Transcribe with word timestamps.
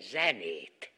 zenét. 0.00 0.92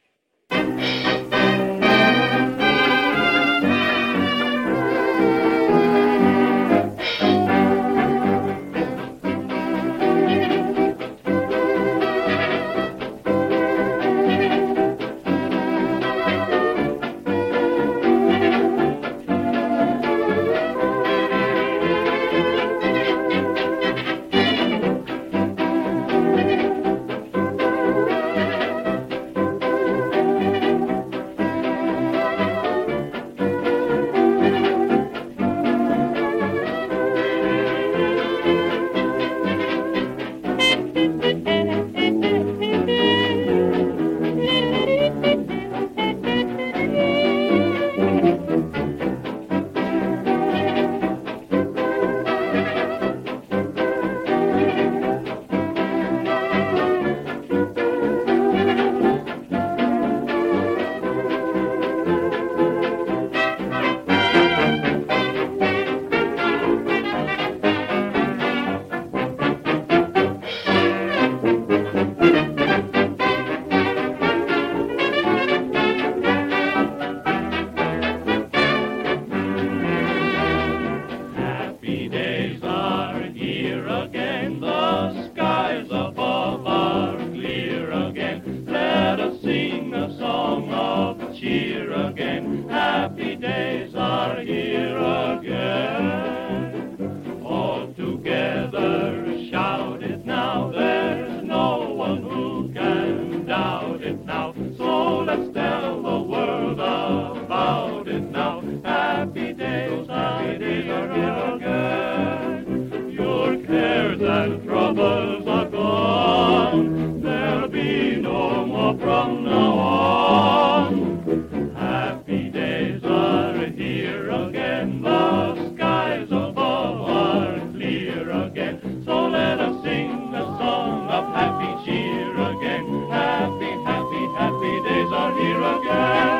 it 108.11 108.31
now. 108.31 108.61
Happy 108.85 109.53
days, 109.53 110.09
happy 110.09 110.59
days 110.59 110.91
are 110.91 111.15
here 111.15 111.55
again. 111.55 113.11
Your 113.13 113.57
cares 113.65 114.21
and 114.21 114.65
troubles 114.65 115.47
are 115.47 115.69
gone. 115.69 117.21
There'll 117.23 117.69
be 117.69 118.17
no 118.17 118.67
more 118.67 118.99
from 118.99 119.45
now 119.45 119.79
on. 119.79 121.75
Happy 121.77 122.51
days 122.51 123.01
are 123.05 123.67
here 123.67 124.31
again. 124.31 125.03
The 125.03 125.75
skies 125.75 126.29
above 126.31 127.01
are 127.03 127.61
clear 127.73 128.31
again. 128.31 129.03
So 129.07 129.29
let 129.29 129.61
us 129.61 129.83
sing 129.85 130.35
a 130.35 130.45
song 130.59 131.09
of 131.09 131.33
happy 131.35 131.85
cheer 131.85 132.33
again. 132.35 133.09
Happy, 133.09 133.71
happy, 133.85 134.23
happy 134.37 134.75
days 134.89 135.13
are 135.13 135.33
here 135.39 135.63
again. 135.63 136.40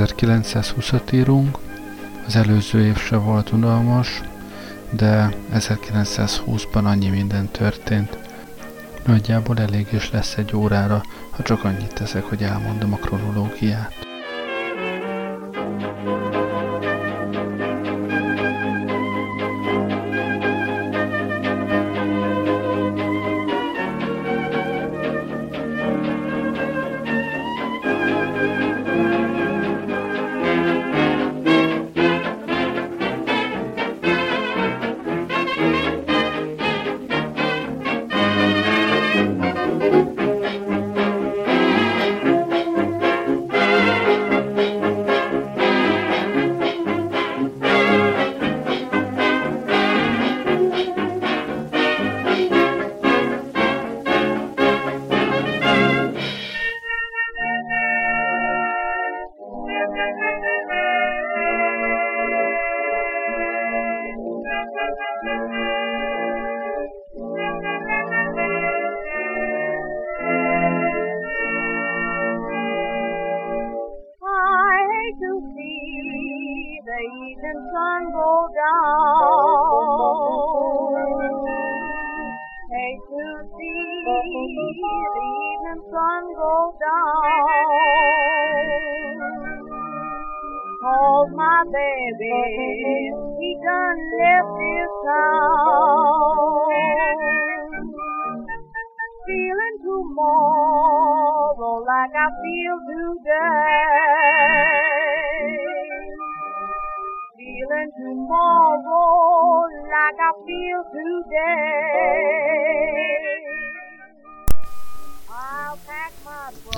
...1920-at 0.00 1.12
írunk, 1.12 1.58
az 2.26 2.36
előző 2.36 2.84
év 2.84 2.96
se 2.96 3.16
volt 3.16 3.52
unalmas, 3.52 4.20
de 4.90 5.34
1920-ban 5.54 6.84
annyi 6.84 7.08
minden 7.08 7.48
történt. 7.50 8.18
Nagyjából 9.06 9.58
elég 9.58 9.88
is 9.92 10.10
lesz 10.10 10.36
egy 10.36 10.56
órára, 10.56 11.02
ha 11.30 11.42
csak 11.42 11.64
annyit 11.64 11.94
teszek, 11.94 12.24
hogy 12.24 12.42
elmondom 12.42 12.92
a 12.92 12.96
kronológiát. 12.96 14.09
sun 77.72 78.02
go 78.12 78.48
down. 78.54 79.70
Hate 82.70 83.04
to 83.10 83.26
see 83.54 83.82
the 84.06 84.18
evening 84.38 85.80
sun 85.90 86.22
go 86.34 86.54
down. 86.80 88.10
Hold 90.82 91.30
my 91.36 91.58
baby, 91.72 92.40
he 93.38 93.50
done 93.64 94.00
left 94.18 94.54
his 94.58 94.90
town. 95.06 96.70
Feeling 99.26 99.76
tomorrow 99.84 101.74
like 101.86 102.14
I 102.16 102.28
feel 102.42 102.78
today. 102.88 104.79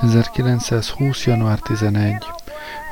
1920. 0.02 1.26
január 1.26 1.58
11. 1.58 2.26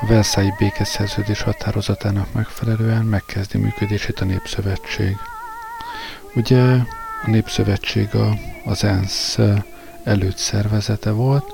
A 0.01 0.07
Versailles 0.07 0.57
békeszerződés 0.59 1.43
határozatának 1.43 2.33
megfelelően 2.33 3.05
megkezdi 3.05 3.59
működését 3.59 4.21
a 4.21 4.25
Népszövetség. 4.25 5.17
Ugye 6.35 6.63
a 7.25 7.31
Népszövetség 7.31 8.15
a, 8.15 8.29
az 8.65 8.85
ENSZ 8.85 9.39
előtt 10.05 10.37
szervezete 10.37 11.11
volt, 11.11 11.53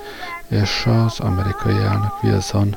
és 0.49 0.87
az 0.87 1.21
amerikai 1.21 1.77
elnök 1.77 2.23
Wilson 2.23 2.77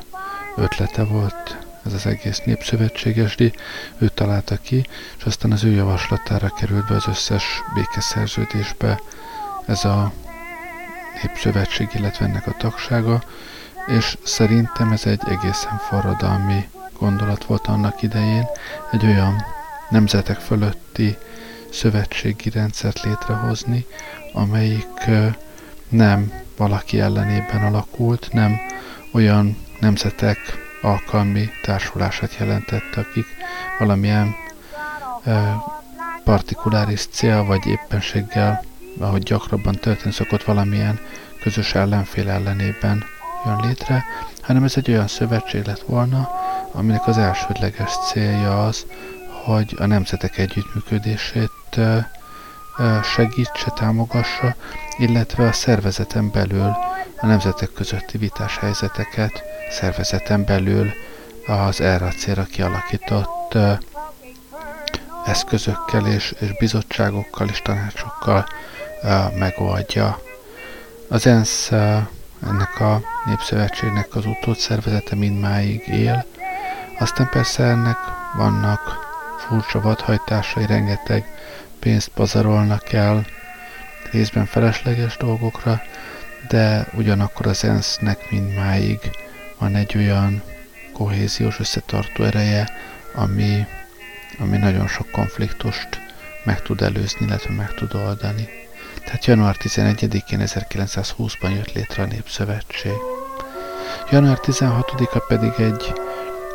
ötlete 0.56 1.04
volt 1.04 1.68
ez 1.86 1.92
az 1.92 2.06
egész 2.06 2.40
népszövetségesdi, 2.44 3.52
ő 3.98 4.08
találta 4.08 4.56
ki, 4.56 4.86
és 5.18 5.24
aztán 5.24 5.52
az 5.52 5.64
ő 5.64 5.70
javaslatára 5.70 6.48
került 6.48 6.86
be 6.86 6.94
az 6.94 7.06
összes 7.06 7.44
békeszerződésbe. 7.74 9.00
Ez 9.66 9.84
a 9.84 10.12
népszövetség, 11.22 11.88
illetve 11.94 12.24
ennek 12.24 12.46
a 12.46 12.56
tagsága, 12.58 13.22
és 13.86 14.18
szerintem 14.22 14.92
ez 14.92 15.06
egy 15.06 15.22
egészen 15.26 15.78
forradalmi 15.78 16.68
gondolat 16.98 17.44
volt 17.44 17.66
annak 17.66 18.02
idején, 18.02 18.46
egy 18.90 19.04
olyan 19.04 19.44
nemzetek 19.90 20.38
fölötti 20.38 21.16
szövetségi 21.72 22.50
rendszert 22.50 23.02
létrehozni, 23.02 23.86
amelyik 24.32 25.10
nem 25.88 26.32
valaki 26.56 27.00
ellenében 27.00 27.64
alakult, 27.64 28.28
nem 28.32 28.56
olyan 29.12 29.56
nemzetek 29.80 30.38
alkalmi 30.82 31.50
társulását 31.62 32.36
jelentett, 32.38 32.96
akik 32.96 33.26
valamilyen 33.78 34.34
e, 35.24 35.56
partikuláris 36.24 37.06
cél 37.06 37.44
vagy 37.44 37.66
éppenséggel, 37.66 38.64
ahogy 38.98 39.22
gyakrabban 39.22 39.74
történni 39.74 40.12
szokott, 40.12 40.42
valamilyen 40.42 40.98
közös 41.42 41.74
ellenfél 41.74 42.28
ellenében 42.30 43.04
jön 43.44 43.60
létre, 43.60 44.04
hanem 44.40 44.64
ez 44.64 44.76
egy 44.76 44.90
olyan 44.90 45.08
szövetség 45.08 45.64
lett 45.64 45.80
volna, 45.80 46.30
aminek 46.72 47.06
az 47.06 47.18
elsődleges 47.18 47.90
célja 48.08 48.66
az, 48.66 48.86
hogy 49.44 49.74
a 49.78 49.86
nemzetek 49.86 50.38
együttműködését 50.38 51.80
segítse, 53.02 53.70
támogassa, 53.70 54.54
illetve 54.98 55.46
a 55.46 55.52
szervezeten 55.52 56.30
belül 56.30 56.76
a 57.20 57.26
nemzetek 57.26 57.72
közötti 57.72 58.18
vitás 58.18 58.58
helyzeteket 58.58 59.42
szervezeten 59.70 60.44
belül 60.44 60.92
az 61.46 61.80
erre 61.80 62.06
a 62.06 62.10
célra 62.10 62.44
kialakított 62.44 63.56
eszközökkel 65.26 66.06
és, 66.06 66.34
és 66.38 66.56
bizottságokkal 66.58 67.48
és 67.48 67.62
tanácsokkal 67.62 68.46
megoldja. 69.38 70.18
Az 71.08 71.26
ENSZ 71.26 71.70
ennek 72.42 72.80
a 72.80 73.00
népszövetségnek 73.26 74.14
az 74.14 74.26
utódszervezete 74.26 75.14
mindmáig 75.16 75.88
él, 75.88 76.24
aztán 76.98 77.28
persze 77.28 77.64
ennek 77.64 77.96
vannak 78.36 78.80
furcsa 79.38 79.80
vadhajtásai, 79.80 80.66
rengeteg 80.66 81.24
pénzt 81.78 82.08
pazarolnak 82.08 82.92
el, 82.92 83.24
részben 84.12 84.46
felesleges 84.46 85.16
dolgokra, 85.16 85.82
de 86.48 86.86
ugyanakkor 86.96 87.46
az 87.46 87.64
ENSZ-nek 87.64 88.30
mindmáig 88.30 88.98
van 89.58 89.74
egy 89.74 89.96
olyan 89.96 90.42
kohéziós 90.92 91.60
összetartó 91.60 92.24
ereje, 92.24 92.68
ami, 93.14 93.66
ami 94.38 94.56
nagyon 94.56 94.88
sok 94.88 95.10
konfliktust 95.10 96.00
meg 96.44 96.62
tud 96.62 96.80
előzni, 96.80 97.26
illetve 97.26 97.54
meg 97.54 97.74
tud 97.74 97.94
oldani. 97.94 98.48
Tehát 99.04 99.24
január 99.24 99.56
11-én 99.58 100.42
1920-ban 100.44 101.54
jött 101.54 101.72
létre 101.72 102.02
a 102.02 102.06
Népszövetség. 102.06 102.92
Január 104.10 104.38
16-a 104.42 105.18
pedig 105.18 105.52
egy 105.58 105.92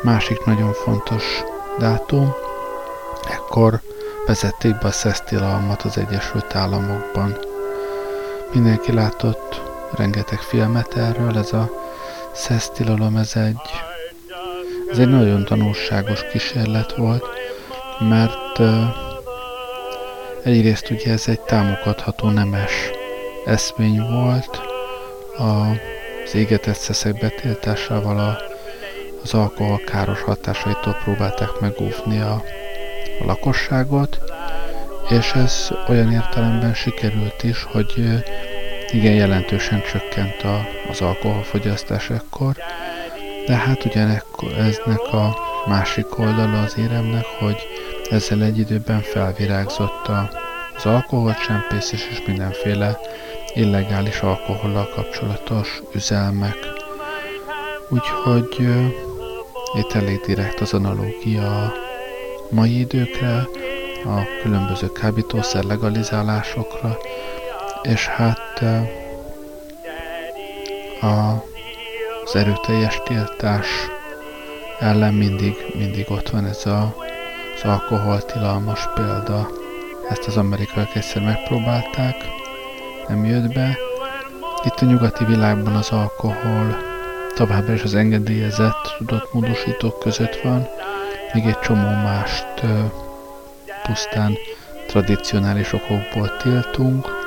másik 0.02 0.44
nagyon 0.44 0.72
fontos 0.72 1.24
dátum. 1.78 2.32
Ekkor 3.30 3.80
vezették 4.26 4.78
be 4.78 4.86
a 4.86 4.90
szesztilalmat 4.90 5.82
az 5.82 5.98
Egyesült 5.98 6.54
Államokban. 6.54 7.36
Mindenki 8.52 8.92
látott 8.92 9.65
rengeteg 9.96 10.38
filmet 10.38 10.96
erről, 10.96 11.38
ez 11.38 11.52
a 11.52 11.70
szesztilalom, 12.32 13.16
ez 13.16 13.32
egy, 13.36 13.70
ez 14.90 14.98
egy 14.98 15.08
nagyon 15.08 15.44
tanulságos 15.44 16.28
kísérlet 16.32 16.96
volt, 16.96 17.24
mert 17.98 18.58
uh, 18.58 18.84
egyrészt 20.42 20.90
ugye 20.90 21.12
ez 21.12 21.28
egy 21.28 21.40
támogatható 21.40 22.28
nemes 22.28 22.90
eszmény 23.44 24.00
volt, 24.00 24.60
a, 25.38 25.70
az 26.24 26.34
égetett 26.34 26.78
szeszek 26.78 27.18
betiltásával 27.18 28.18
a, 28.18 28.38
az 29.22 29.34
alkohol 29.34 29.80
káros 29.86 30.22
hatásaitól 30.22 30.96
próbálták 31.04 31.60
megóvni 31.60 32.20
a, 32.20 32.42
a 33.20 33.24
lakosságot, 33.24 34.18
és 35.08 35.32
ez 35.32 35.70
olyan 35.88 36.12
értelemben 36.12 36.74
sikerült 36.74 37.42
is, 37.42 37.62
hogy 37.62 38.24
igen 38.96 39.14
jelentősen 39.14 39.82
csökkent 39.82 40.42
a, 40.42 40.66
az 40.90 41.00
alkoholfogyasztás 41.00 42.10
ekkor, 42.10 42.56
de 43.46 43.54
hát 43.54 43.84
ugyanekkor 43.84 44.52
eznek 44.52 45.12
a 45.12 45.36
másik 45.66 46.18
oldala 46.18 46.62
az 46.62 46.74
éremnek, 46.78 47.24
hogy 47.38 47.56
ezzel 48.10 48.42
egy 48.42 48.58
időben 48.58 49.00
felvirágzott 49.00 50.06
a, 50.06 50.30
az 50.76 50.86
alkoholcsempészés 50.86 52.08
és 52.10 52.22
mindenféle 52.26 52.98
illegális 53.54 54.20
alkohollal 54.20 54.88
kapcsolatos 54.94 55.82
üzelmek. 55.94 56.56
Úgyhogy 57.88 58.68
itt 59.74 59.92
elég 59.92 60.20
direkt 60.26 60.60
az 60.60 60.72
analógia 60.72 61.64
a 61.64 61.72
mai 62.50 62.78
időkre, 62.78 63.48
a 64.04 64.40
különböző 64.42 64.92
kábítószer 64.92 65.64
legalizálásokra, 65.64 66.98
és 67.82 68.06
hát 68.06 68.45
az 71.00 72.36
erőteljes 72.36 73.00
tiltás 73.04 73.66
ellen 74.78 75.14
mindig, 75.14 75.54
mindig 75.74 76.10
ott 76.10 76.28
van 76.28 76.46
ez 76.46 76.66
a, 76.66 76.94
az 77.56 77.64
alkoholtilalmas 77.64 78.88
példa. 78.94 79.48
Ezt 80.08 80.26
az 80.26 80.36
amerikaiak 80.36 80.94
egyszer 80.94 81.22
megpróbálták, 81.22 82.14
nem 83.08 83.24
jött 83.24 83.52
be. 83.52 83.78
Itt 84.64 84.80
a 84.80 84.84
nyugati 84.84 85.24
világban 85.24 85.74
az 85.74 85.90
alkohol 85.90 86.76
továbbra 87.34 87.72
is 87.72 87.82
az 87.82 87.94
engedélyezett 87.94 88.94
tudott 88.98 89.32
módosítók 89.32 89.98
között 89.98 90.40
van, 90.42 90.68
még 91.32 91.46
egy 91.46 91.58
csomó 91.58 91.88
mást 91.88 92.46
pusztán 93.82 94.36
tradicionális 94.86 95.72
okokból 95.72 96.36
tiltunk, 96.36 97.25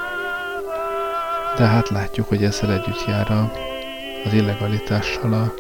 de 1.60 1.66
hát 1.66 1.90
látjuk, 1.90 2.28
hogy 2.28 2.44
ezzel 2.44 2.72
együtt 2.72 3.06
jár 3.08 3.32
a, 3.32 3.52
az 4.26 4.34
illegalitással 4.34 5.34
a, 5.34 5.54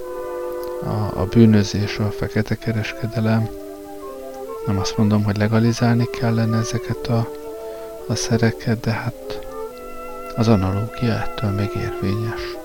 a, 0.89 1.19
a 1.19 1.25
bűnözés, 1.25 1.97
a 1.97 2.11
fekete 2.11 2.55
kereskedelem. 2.55 3.49
Nem 4.65 4.79
azt 4.79 4.97
mondom, 4.97 5.23
hogy 5.23 5.37
legalizálni 5.37 6.05
kellene 6.19 6.57
ezeket 6.57 7.07
a, 7.07 7.29
a 8.07 8.15
szereket, 8.15 8.79
de 8.79 8.91
hát 8.91 9.39
az 10.35 10.47
analógia 10.47 11.13
ettől 11.13 11.49
még 11.49 11.69
érvényes. 11.75 12.58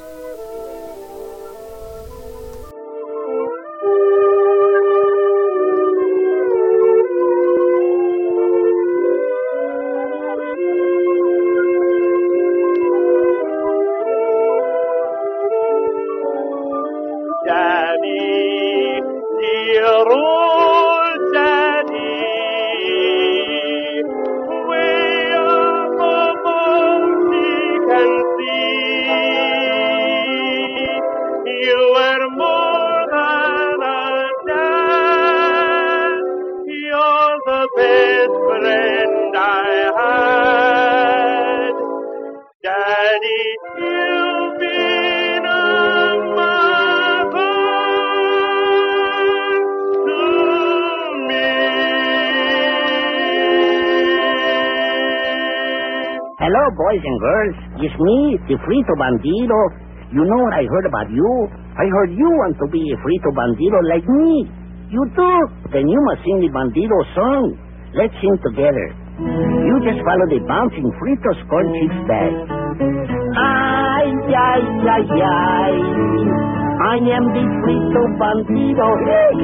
Boys 56.52 57.02
and 57.04 57.18
girls. 57.20 57.56
It's 57.80 57.96
me, 57.96 58.36
the 58.48 58.56
Frito 58.60 58.94
Bandito. 59.00 59.60
You 60.12 60.24
know 60.24 60.40
what 60.44 60.54
I 60.54 60.64
heard 60.68 60.86
about 60.86 61.10
you? 61.10 61.48
I 61.76 61.86
heard 61.88 62.10
you 62.12 62.28
want 62.44 62.56
to 62.60 62.66
be 62.70 62.80
a 62.92 62.96
Frito 63.00 63.30
Bandito 63.32 63.78
like 63.88 64.06
me. 64.08 64.50
You 64.90 65.02
do? 65.16 65.32
Then 65.72 65.88
you 65.88 66.00
must 66.04 66.20
sing 66.24 66.40
the 66.40 66.50
Bandito 66.52 66.98
song. 67.14 67.58
Let's 67.94 68.14
sing 68.20 68.36
together. 68.44 68.88
You 69.18 69.74
just 69.86 70.04
follow 70.04 70.26
the 70.28 70.40
bouncing 70.46 70.90
Fritos 71.00 71.38
corn 71.48 71.66
chips 71.80 72.00
bag. 72.08 72.32
Ay, 73.38 74.06
ay, 74.34 74.62
ay, 74.84 75.04
ay. 75.22 76.53
I 76.74 76.98
am 76.98 77.24
the 77.30 77.44
Frito 77.62 78.02
Bandito. 78.18 78.88
Hey, 79.06 79.38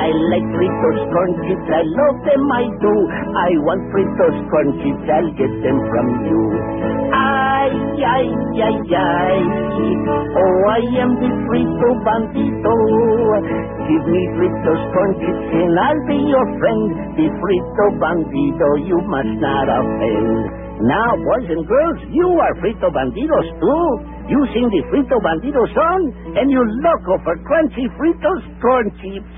I 0.00 0.10
like 0.32 0.48
Fritos 0.56 1.00
corn 1.12 1.32
chips. 1.44 1.68
I 1.68 1.82
love 1.84 2.18
them, 2.24 2.44
I 2.56 2.64
do. 2.80 2.94
I 3.36 3.50
want 3.68 3.82
Fritos 3.92 4.36
corn 4.48 4.68
chips. 4.80 5.04
I'll 5.12 5.30
get 5.36 5.52
them 5.60 5.78
from 5.92 6.06
you. 6.24 6.42
Ay, 7.12 7.72
ay, 8.00 8.26
ay, 8.64 8.78
ay. 8.96 9.38
Oh, 10.40 10.58
I 10.72 10.80
am 11.04 11.12
the 11.20 11.30
frito 11.46 11.88
bandito. 12.06 12.74
Give 13.90 14.06
me 14.08 14.22
fritos 14.38 14.82
corn 14.94 15.12
chips 15.20 15.48
and 15.52 15.76
I'll 15.84 16.02
be 16.08 16.18
your 16.32 16.46
friend. 16.58 16.82
The 17.18 17.26
frito 17.44 17.86
bandito, 18.00 18.68
you 18.88 18.98
must 19.04 19.34
not 19.42 19.68
offend. 19.68 20.59
Now, 20.80 21.12
boys 21.12 21.44
and 21.44 21.60
girls, 21.68 21.98
you 22.08 22.28
are 22.40 22.54
frito 22.64 22.88
banditos 22.88 23.48
too. 23.60 23.88
You 24.32 24.40
sing 24.56 24.64
the 24.64 24.82
frito 24.88 25.20
bandito 25.20 25.60
song 25.76 26.00
and 26.40 26.48
you 26.50 26.62
loco 26.80 27.20
for 27.20 27.36
crunchy 27.44 27.84
fritos 28.00 28.40
corn 28.64 28.88
chips. 28.96 29.34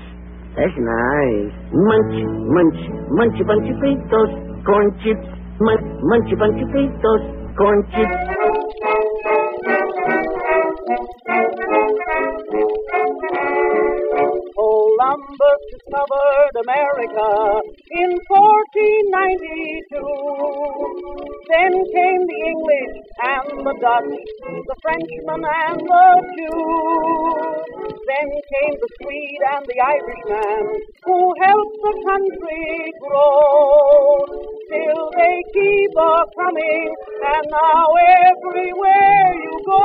That's 0.55 0.71
nice. 0.71 1.51
Munch, 1.67 2.15
munch, 2.47 2.79
munchy 3.11 3.43
bunchy 3.43 3.75
fritos 3.75 4.31
corn 4.63 4.87
chips. 5.03 5.27
Munch, 5.59 5.83
munchy 6.07 6.35
bunchy 6.39 6.63
fritos 6.71 7.23
corn 7.57 7.83
chips. 7.91 8.33
Columbus 15.03 15.61
discovered 15.75 16.55
America 16.63 17.27
in 17.91 18.09
1492. 18.23 19.99
Then 21.51 21.73
came 21.91 22.23
the 22.23 22.39
English 22.47 22.95
and 23.19 23.67
the 23.67 23.75
Dutch, 23.83 24.15
the 24.63 24.75
Frenchman 24.79 25.43
and 25.43 25.75
the 25.83 26.07
Jew. 26.39 26.55
Then 27.83 28.29
came 28.31 28.75
the 28.79 28.89
Swede 28.95 29.43
and 29.51 29.67
the 29.67 29.75
Irishman 29.91 30.63
who 31.03 31.19
helped 31.35 31.77
the 31.83 31.95
country 32.07 32.95
grow. 33.03 34.23
Still 34.71 35.03
they 35.19 35.37
keep 35.51 35.91
a 35.99 36.15
coming, 36.31 36.87
and 37.27 37.45
now 37.51 37.85
everywhere 38.23 39.35
you 39.35 39.55
go, 39.67 39.83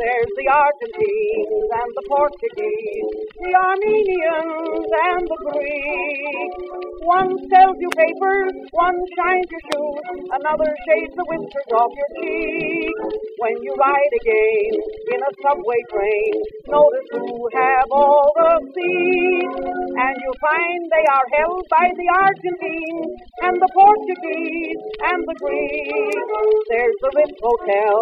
there's 0.00 0.32
the 0.40 0.48
Argentines 0.48 1.68
and 1.76 1.90
the 1.92 2.04
Portuguese, 2.08 3.12
the 3.36 3.52
Armenians 3.82 4.86
and 4.94 5.26
the 5.26 5.38
Greeks. 5.42 6.58
One 7.02 7.34
sells 7.50 7.76
you 7.82 7.90
papers, 7.98 8.54
one 8.70 8.94
shines 9.18 9.48
your 9.50 9.64
shoes, 9.74 10.06
another 10.30 10.70
shaves 10.86 11.14
the 11.18 11.26
whiskers 11.26 11.70
off 11.74 11.90
your 11.90 12.10
cheek. 12.22 12.94
When 13.42 13.54
you 13.58 13.74
ride 13.74 14.14
again 14.22 14.72
in 15.10 15.18
a 15.18 15.32
subway 15.42 15.82
train, 15.90 16.32
notice 16.70 17.08
who 17.10 17.48
have 17.58 17.88
all 17.90 18.30
the 18.38 18.52
seats, 18.70 19.81
and 20.04 20.14
you 20.24 20.32
find 20.48 20.78
they 20.96 21.06
are 21.16 21.28
held 21.38 21.64
by 21.78 21.86
the 22.00 22.08
Argentines 22.26 23.12
and 23.44 23.54
the 23.64 23.70
Portuguese 23.80 24.82
and 25.10 25.20
the 25.28 25.36
Greeks. 25.42 26.32
There's 26.72 26.98
the 27.04 27.12
Ritz 27.18 27.38
Hotel 27.48 27.98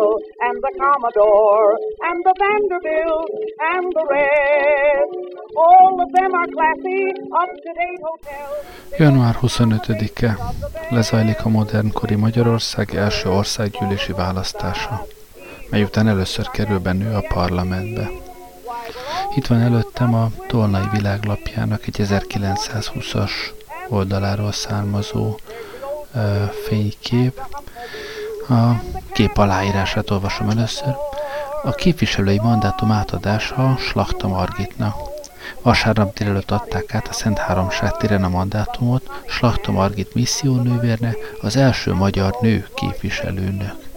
and 0.47 0.56
the 0.66 0.73
Commodore 0.82 1.73
and 2.09 2.18
the 2.28 2.35
Vanderbilt 2.42 3.30
and 3.75 3.87
the 3.99 4.06
rest. 4.16 5.14
All 5.68 5.94
of 6.04 6.09
them 6.16 6.30
are 6.40 6.50
classy, 6.56 7.02
up-to-date 7.42 8.02
hotels. 8.09 8.80
Január 8.99 9.37
25-e 9.42 10.37
lezajlik 10.90 11.44
a 11.44 11.49
modernkori 11.49 12.14
Magyarország 12.14 12.94
első 12.94 13.28
országgyűlési 13.28 14.12
választása, 14.12 15.06
mely 15.70 15.82
után 15.82 16.09
először 16.09 16.50
kerül 16.50 16.80
a 17.14 17.23
parlamentbe. 17.35 18.29
Itt 19.34 19.46
van 19.46 19.60
előttem 19.60 20.14
a 20.14 20.30
Tolnai 20.46 20.88
világlapjának 20.92 21.87
egy 21.87 21.96
1920-as 21.99 23.30
oldaláról 23.88 24.52
származó 24.52 25.38
ö, 26.14 26.44
fénykép. 26.66 27.40
A 28.49 28.70
kép 29.12 29.37
aláírását 29.37 30.10
olvasom 30.10 30.49
először. 30.49 30.94
A 31.62 31.70
képviselői 31.70 32.38
mandátum 32.38 32.90
átadása 32.90 33.76
Slachta 33.76 34.28
Margitnak. 34.28 34.96
Vasárnap 35.62 36.18
délelőtt 36.18 36.50
adták 36.50 36.94
át 36.94 37.08
a 37.08 37.12
Szent 37.12 37.38
Háromság 37.38 37.96
téren 37.96 38.25
a 38.25 38.28
mandátumot 38.28 39.22
Slachta 39.26 39.72
Margit 39.72 40.14
missziónővérne, 40.14 41.14
az 41.40 41.56
első 41.56 41.92
magyar 41.92 42.37
nő 42.40 42.68
képviselőnök. 42.75 43.89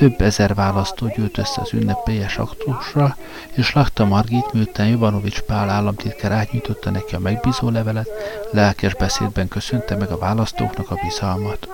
Több 0.00 0.20
ezer 0.20 0.54
választó 0.54 1.12
gyűlt 1.16 1.38
össze 1.38 1.60
az 1.60 1.72
ünnepélyes 1.72 2.38
aktusra, 2.38 3.16
és 3.52 3.72
Lakta 3.72 4.04
Margit, 4.04 4.52
miután 4.52 4.86
Jovanovics 4.86 5.40
Pál 5.40 5.68
államtitkár 5.68 6.32
átnyújtotta 6.32 6.90
neki 6.90 7.14
a 7.14 7.18
megbízó 7.18 7.68
levelet, 7.68 8.08
lelkes 8.50 8.94
beszédben 8.94 9.48
köszönte 9.48 9.96
meg 9.96 10.10
a 10.10 10.18
választóknak 10.18 10.90
a 10.90 11.00
bizalmat. 11.02 11.68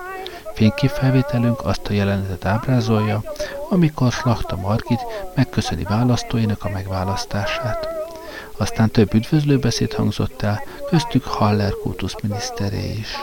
Fényképfelvételünk 0.53 1.65
azt 1.65 1.87
a 1.87 1.93
jelenetet 1.93 2.45
ábrázolja, 2.45 3.23
amikor 3.69 4.11
Slachta 4.11 4.55
Margit 4.55 5.01
megköszöni 5.35 5.83
választóinak 5.83 6.63
a 6.63 6.69
megválasztását. 6.69 7.87
Aztán 8.57 8.91
több 8.91 9.13
üdvözlőbeszéd 9.13 9.93
hangzott 9.93 10.41
el, 10.41 10.61
köztük 10.89 11.23
Haller 11.23 11.71
kultuszminiszteré 11.71 12.95
is. 12.99 13.15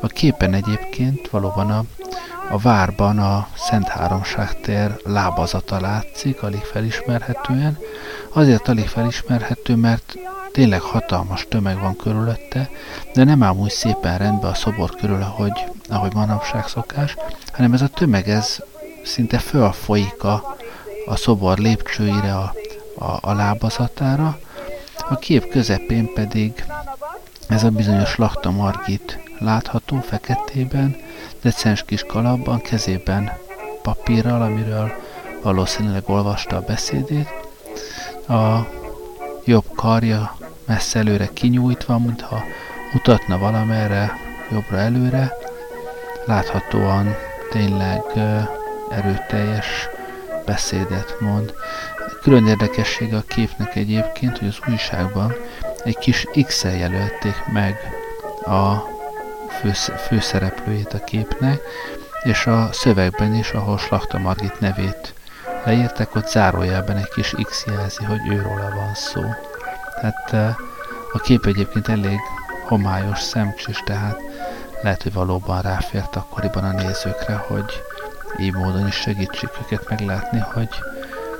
A 0.00 0.06
képen 0.06 0.54
egyébként 0.54 1.28
valóban 1.30 1.70
a 1.70 1.84
a 2.52 2.58
várban 2.58 3.18
a 3.18 3.48
Szent 3.56 3.88
Háromság 3.88 4.60
tér 4.60 4.96
lábazata 5.04 5.80
látszik, 5.80 6.42
alig 6.42 6.60
felismerhetően. 6.60 7.78
Azért 8.32 8.68
alig 8.68 8.86
felismerhető, 8.86 9.76
mert 9.76 10.14
tényleg 10.52 10.80
hatalmas 10.80 11.46
tömeg 11.48 11.80
van 11.80 11.96
körülötte, 11.96 12.70
de 13.14 13.24
nem 13.24 13.42
áll 13.42 13.54
úgy 13.54 13.70
szépen 13.70 14.18
rendbe 14.18 14.46
a 14.46 14.54
szobor 14.54 14.90
körül, 14.90 15.22
ahogy, 15.22 15.64
ahogy 15.88 16.14
manapság 16.14 16.68
szokás, 16.68 17.16
hanem 17.52 17.72
ez 17.72 17.82
a 17.82 17.88
tömeg, 17.88 18.28
ez 18.28 18.58
szinte 19.04 19.38
fölfolyik 19.38 20.24
a, 20.24 20.56
a 21.06 21.16
szobor 21.16 21.58
lépcsőire, 21.58 22.36
a, 22.36 22.54
a, 22.98 23.18
a 23.20 23.32
lábazatára, 23.32 24.38
a 25.08 25.16
kép 25.16 25.48
közepén 25.48 26.12
pedig 26.14 26.64
ez 27.48 27.64
a 27.64 27.70
bizonyos 27.70 28.16
Lakta 28.16 28.50
Margit 28.50 29.29
látható 29.40 30.00
feketében, 30.00 30.96
decens 31.42 31.84
kis 31.84 32.04
kalapban, 32.04 32.60
kezében 32.60 33.32
papírral, 33.82 34.42
amiről 34.42 34.92
valószínűleg 35.42 36.02
olvasta 36.06 36.56
a 36.56 36.64
beszédét. 36.66 37.28
A 38.28 38.66
jobb 39.44 39.64
karja 39.74 40.36
messze 40.66 40.98
előre 40.98 41.28
kinyújtva, 41.32 41.98
mintha 41.98 42.42
mutatna 42.92 43.38
valamerre 43.38 44.12
jobbra 44.50 44.76
előre. 44.76 45.32
Láthatóan 46.24 47.14
tényleg 47.50 48.02
erőteljes 48.90 49.88
beszédet 50.46 51.16
mond. 51.20 51.54
Külön 52.22 52.46
érdekessége 52.46 53.16
a 53.16 53.22
képnek 53.26 53.76
egyébként, 53.76 54.38
hogy 54.38 54.48
az 54.48 54.58
újságban 54.70 55.32
egy 55.84 55.98
kis 55.98 56.26
X-el 56.46 56.76
jelölték 56.76 57.44
meg 57.52 57.76
a 58.46 58.88
főszereplőjét 60.08 60.92
a 60.92 61.04
képnek, 61.04 61.60
és 62.22 62.46
a 62.46 62.68
szövegben 62.72 63.34
is, 63.34 63.50
ahol 63.50 63.78
Slachta 63.78 64.18
Margit 64.18 64.60
nevét 64.60 65.14
leírták, 65.64 66.14
ott 66.14 66.28
zárójelben 66.28 66.96
egy 66.96 67.08
kis 67.08 67.34
X 67.42 67.64
jelzi, 67.66 68.04
hogy 68.04 68.28
őróla 68.28 68.70
van 68.74 68.94
szó. 68.94 69.20
Tehát 70.00 70.32
eh, 70.32 70.54
a 71.12 71.18
kép 71.18 71.46
egyébként 71.46 71.88
elég 71.88 72.18
homályos, 72.66 73.20
szemcsis, 73.20 73.82
tehát 73.84 74.18
lehet, 74.82 75.02
hogy 75.02 75.12
valóban 75.12 75.62
ráfért 75.62 76.16
akkoriban 76.16 76.64
a 76.64 76.72
nézőkre, 76.72 77.34
hogy 77.34 77.82
így 78.38 78.52
módon 78.52 78.86
is 78.86 78.94
segítsük 78.94 79.50
őket 79.62 79.88
meglátni, 79.88 80.38
hogy 80.38 80.68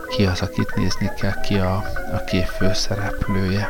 ki 0.09 0.27
az, 0.27 0.41
akit 0.41 0.75
nézni 0.75 1.11
kell, 1.17 1.41
ki 1.41 1.59
a, 1.59 1.75
a 2.13 2.25
kép 2.25 2.47
főszereplője. 2.47 3.69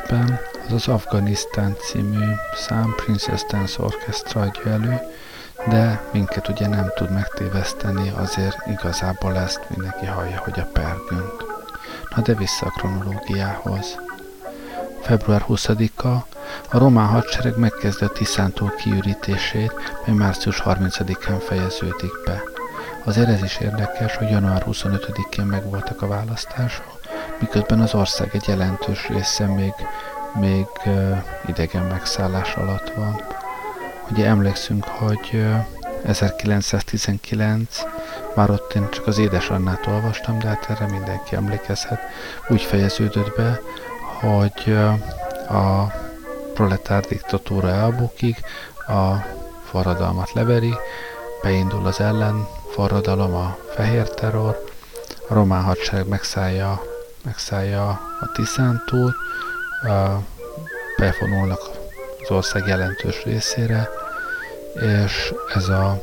Közben, 0.00 0.40
az 0.66 0.72
az 0.72 0.88
Afganisztán 0.88 1.76
című 1.76 2.24
szám 2.54 2.94
Princess 2.96 3.42
Dance 3.50 3.82
Orchestra 3.82 4.40
adja 4.40 4.70
elő, 4.70 5.00
de 5.68 6.08
minket 6.12 6.48
ugye 6.48 6.68
nem 6.68 6.92
tud 6.94 7.10
megtéveszteni, 7.10 8.12
azért 8.16 8.56
igazából 8.66 9.36
ezt 9.36 9.60
mindenki 9.68 10.06
hallja, 10.06 10.38
hogy 10.38 10.60
a 10.60 10.68
pergünk. 10.72 11.60
Na 12.16 12.22
de 12.22 12.34
vissza 12.34 12.66
a 12.66 12.70
kronológiához. 12.70 13.98
Február 15.02 15.44
20-a 15.48 16.06
a 16.70 16.78
román 16.78 17.08
hadsereg 17.08 17.56
megkezdi 17.56 18.04
a 18.04 18.08
Tiszántól 18.08 18.70
kiürítését, 18.70 19.72
mely 20.06 20.14
március 20.14 20.62
30-án 20.64 21.42
fejeződik 21.48 22.22
be. 22.24 22.42
Azért 23.04 23.28
ez 23.28 23.42
is 23.42 23.58
érdekes, 23.58 24.16
hogy 24.16 24.30
január 24.30 24.64
25-én 24.66 25.44
megvoltak 25.44 26.02
a 26.02 26.06
választások, 26.06 27.01
miközben 27.42 27.80
az 27.80 27.94
ország 27.94 28.30
egy 28.32 28.48
jelentős 28.48 29.08
része 29.08 29.46
még, 29.46 29.72
még 30.40 30.66
idegen 31.46 31.82
megszállás 31.82 32.54
alatt 32.54 32.92
van. 32.96 33.22
Ugye 34.10 34.26
emlékszünk, 34.26 34.84
hogy 34.84 35.30
uh, 35.32 35.64
1919, 36.04 37.82
már 38.34 38.50
ott 38.50 38.72
én 38.74 38.88
csak 38.90 39.06
az 39.06 39.18
édesannát 39.18 39.86
olvastam, 39.86 40.38
de 40.38 40.48
hát 40.48 40.70
erre 40.70 40.86
mindenki 40.86 41.34
emlékezhet, 41.34 42.00
úgy 42.48 42.62
fejeződött 42.62 43.36
be, 43.36 43.60
hogy 44.20 44.76
a 45.48 45.92
proletár 46.54 47.04
diktatúra 47.04 47.68
elbukik, 47.68 48.40
a 48.86 49.12
forradalmat 49.64 50.32
leveri, 50.32 50.74
beindul 51.42 51.86
az 51.86 52.00
ellen 52.00 52.46
forradalom, 52.70 53.34
a 53.34 53.56
fehér 53.74 54.08
terror, 54.08 54.64
a 55.28 55.34
román 55.34 55.62
hadsereg 55.62 56.08
megszállja, 56.08 56.82
megszállja 57.24 57.88
a 58.20 58.30
Tiszántúl, 58.32 59.14
befonulnak 60.96 61.60
az 62.22 62.30
ország 62.30 62.66
jelentős 62.66 63.24
részére, 63.24 63.88
és 65.04 65.34
ez 65.54 65.68
a 65.68 66.02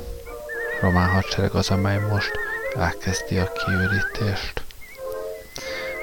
román 0.81 1.09
hadsereg 1.09 1.51
az, 1.53 1.69
amely 1.69 1.97
most 1.97 2.31
elkezdi 2.77 3.37
a 3.37 3.51
kiürítést. 3.51 4.61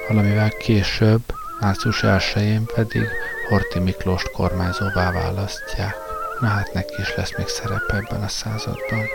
Valamivel 0.07 0.49
később, 0.49 1.21
március 1.59 1.99
1-én 2.03 2.65
pedig 2.65 3.07
Horti 3.49 3.79
Miklóst 3.79 4.31
kormányzóvá 4.31 5.11
választják. 5.11 5.95
Na 6.39 6.47
hát 6.47 6.73
neki 6.73 6.93
is 6.97 7.15
lesz 7.15 7.37
még 7.37 7.47
szerepe 7.47 7.95
ebben 7.95 8.23
a 8.23 8.27
században. 8.27 9.05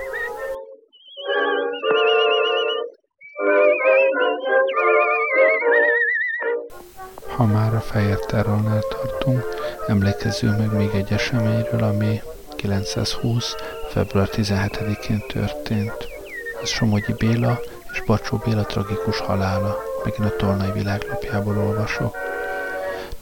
Ha 7.43 7.49
már 7.49 7.75
a 7.75 7.81
fehér 7.81 8.19
terrornál 8.19 8.81
tartunk, 8.81 9.45
emlékezzünk 9.87 10.59
meg 10.59 10.73
még 10.73 10.91
egy 10.95 11.13
eseményről, 11.13 11.83
ami 11.83 12.23
920. 12.57 13.55
február 13.91 14.29
17-én 14.33 15.23
történt. 15.29 16.09
Ez 16.63 16.69
Somogyi 16.69 17.13
Béla 17.19 17.61
és 17.93 18.03
Bacsó 18.07 18.43
Béla 18.45 18.63
tragikus 18.63 19.19
halála, 19.19 19.77
megint 20.05 20.29
a 20.29 20.37
Tolnai 20.37 20.73
világlapjából 20.73 21.59
olvasok. 21.59 22.17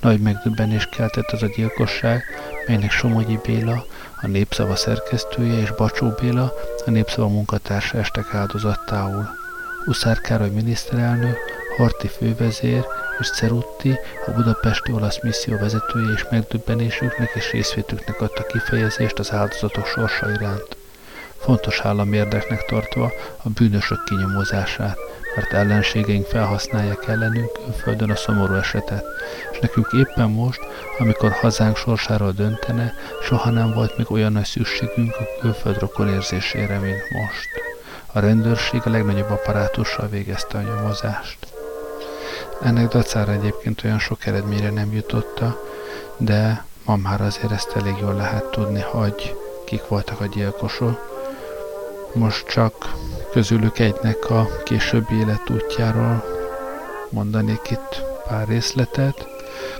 Nagy 0.00 0.20
megdöbbenés 0.20 0.86
keltett 0.86 1.30
az 1.30 1.42
a 1.42 1.52
gyilkosság, 1.56 2.22
melynek 2.66 2.90
Somogyi 2.90 3.38
Béla, 3.42 3.84
a 4.20 4.26
Népszava 4.26 4.76
szerkesztője 4.76 5.60
és 5.60 5.72
Bacsó 5.72 6.08
Béla, 6.20 6.52
a 6.86 6.90
Népszava 6.90 7.28
munkatársa 7.28 7.98
estek 7.98 8.34
áldozattául. 8.34 9.28
Uszár 9.86 10.20
Károly 10.20 10.50
miniszterelnök, 10.50 11.36
Horti 11.76 12.08
fővezér 12.08 12.84
és 13.20 13.30
Cerutti, 13.30 13.98
a 14.26 14.30
budapesti 14.30 14.92
olasz 14.92 15.22
misszió 15.22 15.56
vezetője 15.56 16.12
és 16.12 16.26
megdöbbenésüknek 16.30 17.30
és 17.34 17.50
részvétüknek 17.50 18.20
adta 18.20 18.42
kifejezést 18.42 19.18
az 19.18 19.32
áldozatok 19.32 19.86
sorsa 19.86 20.30
iránt. 20.30 20.76
Fontos 21.38 21.80
állami 21.80 22.16
érdeknek 22.16 22.64
tartva 22.64 23.12
a 23.42 23.48
bűnösök 23.48 24.04
kinyomozását, 24.04 24.98
mert 25.34 25.52
ellenségeink 25.52 26.26
felhasználják 26.26 27.06
ellenünk 27.06 27.52
külföldön 27.52 28.10
a 28.10 28.16
szomorú 28.16 28.54
esetet, 28.54 29.04
és 29.52 29.58
nekünk 29.58 29.92
éppen 29.92 30.30
most, 30.30 30.60
amikor 30.98 31.32
hazánk 31.32 31.76
sorsáról 31.76 32.32
döntene, 32.32 32.92
soha 33.22 33.50
nem 33.50 33.72
volt 33.72 33.96
még 33.96 34.10
olyan 34.10 34.32
nagy 34.32 34.44
szükségünk 34.44 35.16
a 35.18 35.40
külföld 35.40 35.78
rokon 35.78 36.08
érzésére, 36.08 36.78
mint 36.78 37.10
most. 37.10 37.48
A 38.12 38.20
rendőrség 38.20 38.80
a 38.84 38.90
legnagyobb 38.90 39.30
apparátussal 39.30 40.08
végezte 40.08 40.58
a 40.58 40.62
nyomozást. 40.62 41.59
Ennek 42.62 42.88
dacára 42.88 43.32
egyébként 43.32 43.84
olyan 43.84 43.98
sok 43.98 44.26
eredményre 44.26 44.70
nem 44.70 44.92
jutotta, 44.92 45.60
de 46.16 46.64
ma 46.84 46.96
már 46.96 47.20
azért 47.20 47.52
ezt 47.52 47.76
elég 47.76 47.94
jól 48.00 48.14
lehet 48.14 48.44
tudni, 48.44 48.80
hogy 48.80 49.36
kik 49.64 49.86
voltak 49.88 50.20
a 50.20 50.26
gyilkosok. 50.26 51.08
Most 52.14 52.46
csak 52.46 52.94
közülük 53.32 53.78
egynek 53.78 54.30
a 54.30 54.48
későbbi 54.64 55.14
életútjáról 55.14 56.24
mondanék 57.10 57.70
itt 57.70 58.02
pár 58.28 58.48
részletet. 58.48 59.26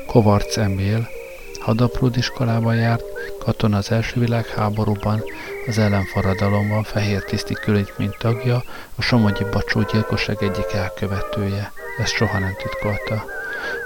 Kovarc 0.07 0.57
Emil 0.57 1.09
hadapród 1.61 2.17
iskolába 2.17 2.73
járt, 2.73 3.05
katona 3.39 3.77
az 3.77 3.91
első 3.91 4.21
világháborúban, 4.21 5.23
az 5.67 5.79
ellenforradalomban 5.79 6.83
fehér 6.83 7.25
tiszti 7.25 7.57
mint 7.97 8.17
tagja, 8.19 8.63
a 8.95 9.03
Somogyi 9.03 9.45
Bacsó 9.51 9.83
gyilkosság 9.83 10.37
egyik 10.43 10.73
elkövetője. 10.73 11.73
Ezt 12.01 12.15
soha 12.15 12.39
nem 12.39 12.55
titkolta. 12.63 13.25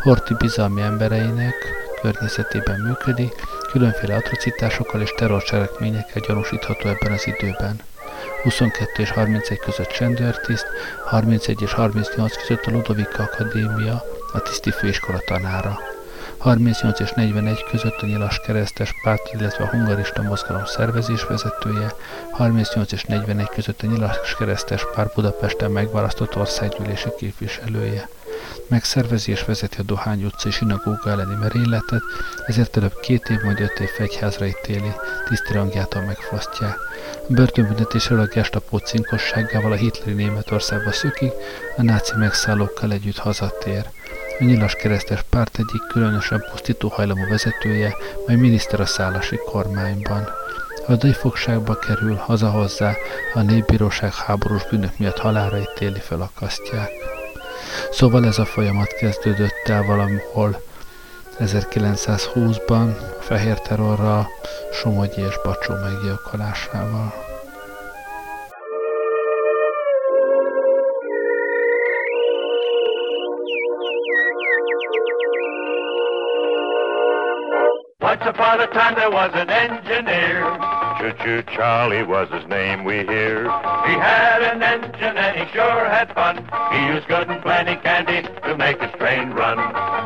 Horti 0.03 0.35
bizalmi 0.35 0.81
embereinek 0.81 1.55
környezetében 2.01 2.81
működik, 2.81 3.33
különféle 3.71 4.15
atrocitásokkal 4.15 5.01
és 5.01 5.11
terrorcselekményekkel 5.17 6.23
gyanúsítható 6.27 6.89
ebben 6.89 7.13
az 7.13 7.27
időben. 7.27 7.81
22 8.43 9.03
és 9.03 9.11
31 9.11 9.59
között 9.59 9.89
csendőrtiszt, 9.89 10.67
31 11.05 11.63
és 11.63 11.73
38 11.73 12.37
között 12.37 12.65
a 12.65 12.71
Ludovika 12.71 13.23
Akadémia, 13.23 14.03
a 14.33 14.41
tiszti 14.43 14.71
főiskola 14.71 15.19
tanára. 15.27 15.94
38 16.45 17.01
és 17.01 17.11
41 17.11 17.65
között 17.71 18.01
a 18.01 18.07
Nyilas 18.07 18.41
Keresztes 18.41 18.95
Párt, 19.03 19.33
illetve 19.33 19.65
a 19.65 19.69
Hungarista 19.69 20.23
Mozgalom 20.23 20.65
szervezés 20.65 21.25
vezetője, 21.25 21.95
38 22.31 22.93
és 22.93 23.03
41 23.05 23.49
között 23.49 23.83
a 23.83 23.87
Nyilas 23.87 24.35
Keresztes 24.39 24.83
Párt 24.95 25.15
Budapesten 25.15 25.71
megválasztott 25.71 26.37
országgyűlési 26.37 27.09
képviselője. 27.19 28.09
Megszervezi 28.67 29.31
és 29.31 29.45
vezeti 29.45 29.81
a 29.81 29.83
Dohány 29.83 30.25
utca 30.25 30.49
és 30.49 30.55
sinagóga 30.55 31.11
elleni 31.11 31.35
merényletet, 31.35 32.03
ezért 32.47 32.77
előbb 32.77 33.01
két 33.01 33.29
év, 33.29 33.41
majd 33.41 33.61
öt 33.61 33.81
év 33.81 33.89
fegyházra 33.89 34.47
ítéli, 34.47 34.93
tiszti 35.29 35.53
rangjától 35.53 36.03
megfosztják. 36.03 36.77
A 37.29 37.33
börtönbüntetésről 37.33 38.21
a 38.21 38.27
gestapó 38.27 38.79
cinkosságával 38.79 39.73
a 39.73 39.77
hitleri 39.77 40.13
Németországba 40.13 40.93
szökik, 40.93 41.33
a 41.77 41.83
náci 41.83 42.17
megszállókkal 42.17 42.93
együtt 42.93 43.19
hazatér. 43.19 43.87
A 44.39 44.45
nyilas 44.45 44.75
keresztes 44.75 45.23
párt 45.31 45.59
egyik 45.59 45.87
különösen 45.89 46.45
pusztító 46.51 46.89
hajlamú 46.89 47.29
vezetője, 47.29 47.95
mely 48.27 48.37
miniszter 48.37 48.81
a 48.81 48.87
szállási 48.87 49.37
kormányban. 49.37 50.29
A 50.87 51.07
fogságba 51.07 51.79
kerül, 51.79 52.15
hazahozzá, 52.15 52.95
a 53.35 53.41
népbíróság 53.41 54.15
háborús 54.15 54.67
bűnök 54.71 54.99
miatt 54.99 55.19
halára 55.19 55.59
ítéli 55.59 56.01
felakasztják. 56.01 56.91
Szóval 57.91 58.27
ez 58.27 58.39
a 58.39 58.45
folyamat 58.45 58.89
kezdődött 58.89 59.63
el 59.69 59.83
valamihol 59.83 60.63
1920-ban 61.39 62.97
a 63.19 63.23
fehér 63.23 63.61
terrorra, 63.61 64.29
Somogyi 64.73 65.21
és 65.21 65.41
Bacsó 65.45 65.75
meggyilkolásával. 65.75 67.24
Once 78.55 78.71
the 78.71 78.79
time 78.79 78.95
there 78.95 79.11
was 79.11 79.33
an 79.35 79.51
engineer. 79.51 80.45
Choo-choo 81.01 81.43
Charlie 81.57 82.05
was 82.05 82.29
his 82.31 82.47
name 82.47 82.85
we 82.85 82.99
hear. 82.99 83.43
He 83.43 83.95
had 83.99 84.43
an 84.43 84.63
engine 84.63 85.17
and 85.17 85.37
he 85.37 85.53
sure 85.53 85.89
had 85.91 86.15
fun. 86.15 86.37
He 86.71 86.87
used 86.87 87.09
good 87.09 87.29
and 87.29 87.43
plenty 87.43 87.75
candy 87.83 88.23
to 88.23 88.57
make 88.57 88.81
his 88.81 88.93
train 88.93 89.31
run. 89.31 89.57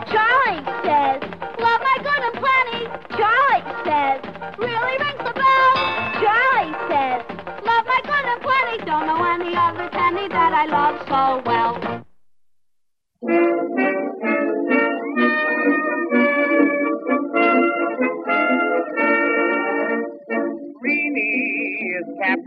Charlie 0.08 0.64
says, 0.80 1.20
love 1.60 1.80
my 1.84 1.96
good 2.00 2.22
and 2.24 2.36
plenty. 2.40 2.88
Charlie 3.20 3.64
says, 3.84 4.24
really 4.56 4.96
rings 4.96 5.20
the 5.28 5.34
bell. 5.36 5.72
Charlie 6.16 6.72
says, 6.88 7.20
love 7.68 7.84
my 7.84 8.00
good 8.02 8.24
and 8.32 8.40
plenty. 8.40 8.78
Don't 8.86 9.06
know 9.08 9.24
any 9.24 9.54
other 9.56 9.90
candy 9.90 10.26
that 10.28 10.54
I 10.54 10.64
love 10.72 10.96
so 11.06 11.42
well. 11.44 11.98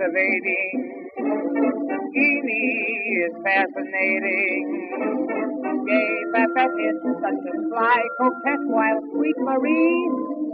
Captivating. 0.01 1.05
Eenie 2.15 3.25
is 3.25 3.33
fascinating. 3.43 4.63
Gay 5.87 6.15
Babette 6.33 6.79
is 6.89 6.97
such 7.21 7.43
a 7.45 7.55
sly 7.69 8.01
coquette, 8.19 8.65
while 8.67 8.99
sweet 9.13 9.37
Marie 9.39 10.09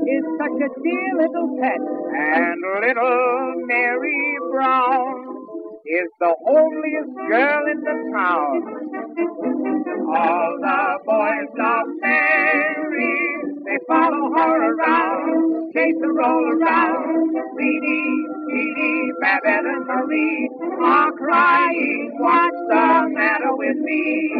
is 0.07 0.23
such 0.39 0.57
a 0.61 0.69
dear 0.83 1.09
little 1.17 1.57
pet. 1.61 1.81
And 2.15 2.61
little 2.81 3.53
Mary 3.65 4.37
Brown 4.51 5.37
is 5.85 6.09
the 6.19 6.33
homeliest 6.45 7.15
girl 7.29 7.63
in 7.71 7.79
the 7.81 7.97
town. 8.13 8.55
All 10.15 10.57
the 10.61 10.99
boys 11.05 11.49
love 11.57 11.87
Mary, 12.01 13.36
follow 13.87 14.31
her 14.33 14.73
around, 14.73 15.73
chase 15.73 15.95
her 16.01 16.21
all 16.21 16.45
around. 16.53 17.35
Reedy, 17.55 18.25
Edie, 18.53 19.11
Babette, 19.21 19.65
and 19.65 19.85
Marie 19.85 20.49
are 20.83 21.11
crying, 21.13 22.11
what's 22.17 22.57
the 22.69 23.09
matter 23.13 23.55
with 23.55 23.77
me? 23.77 24.31